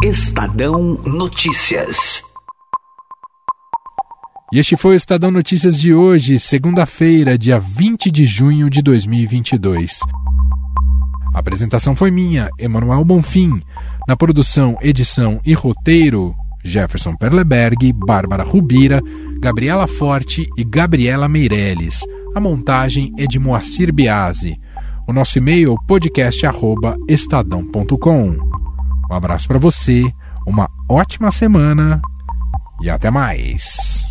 Estadão 0.02 0.94
Notícias. 1.04 2.22
E 4.50 4.58
este 4.58 4.78
foi 4.78 4.92
o 4.92 4.96
Estadão 4.96 5.30
Notícias 5.30 5.78
de 5.78 5.92
hoje, 5.92 6.38
segunda-feira, 6.38 7.36
dia 7.36 7.60
20 7.60 8.10
de 8.10 8.24
junho 8.24 8.70
de 8.70 8.80
2022. 8.80 10.00
A 11.34 11.38
apresentação 11.38 11.94
foi 11.94 12.10
minha, 12.10 12.48
Emanuel 12.58 13.04
Bonfim. 13.04 13.62
Na 14.06 14.16
produção, 14.16 14.78
edição 14.80 15.38
e 15.44 15.52
roteiro, 15.52 16.34
Jefferson 16.64 17.14
Perleberg, 17.14 17.92
Bárbara 17.92 18.42
Rubira 18.42 19.02
Gabriela 19.40 19.86
Forte 19.86 20.48
e 20.56 20.64
Gabriela 20.64 21.28
Meirelles. 21.28 22.00
A 22.34 22.40
montagem 22.40 23.12
é 23.18 23.26
de 23.26 23.38
Moacir 23.38 23.92
Biasi. 23.92 24.58
O 25.06 25.12
nosso 25.12 25.36
e-mail 25.38 25.74
é 25.74 25.76
podcast@estadão.com. 25.86 28.36
Um 29.10 29.14
abraço 29.14 29.48
para 29.48 29.58
você, 29.58 30.04
uma 30.46 30.70
ótima 30.88 31.30
semana 31.30 32.00
e 32.82 32.90
até 32.90 33.10
mais. 33.10 34.07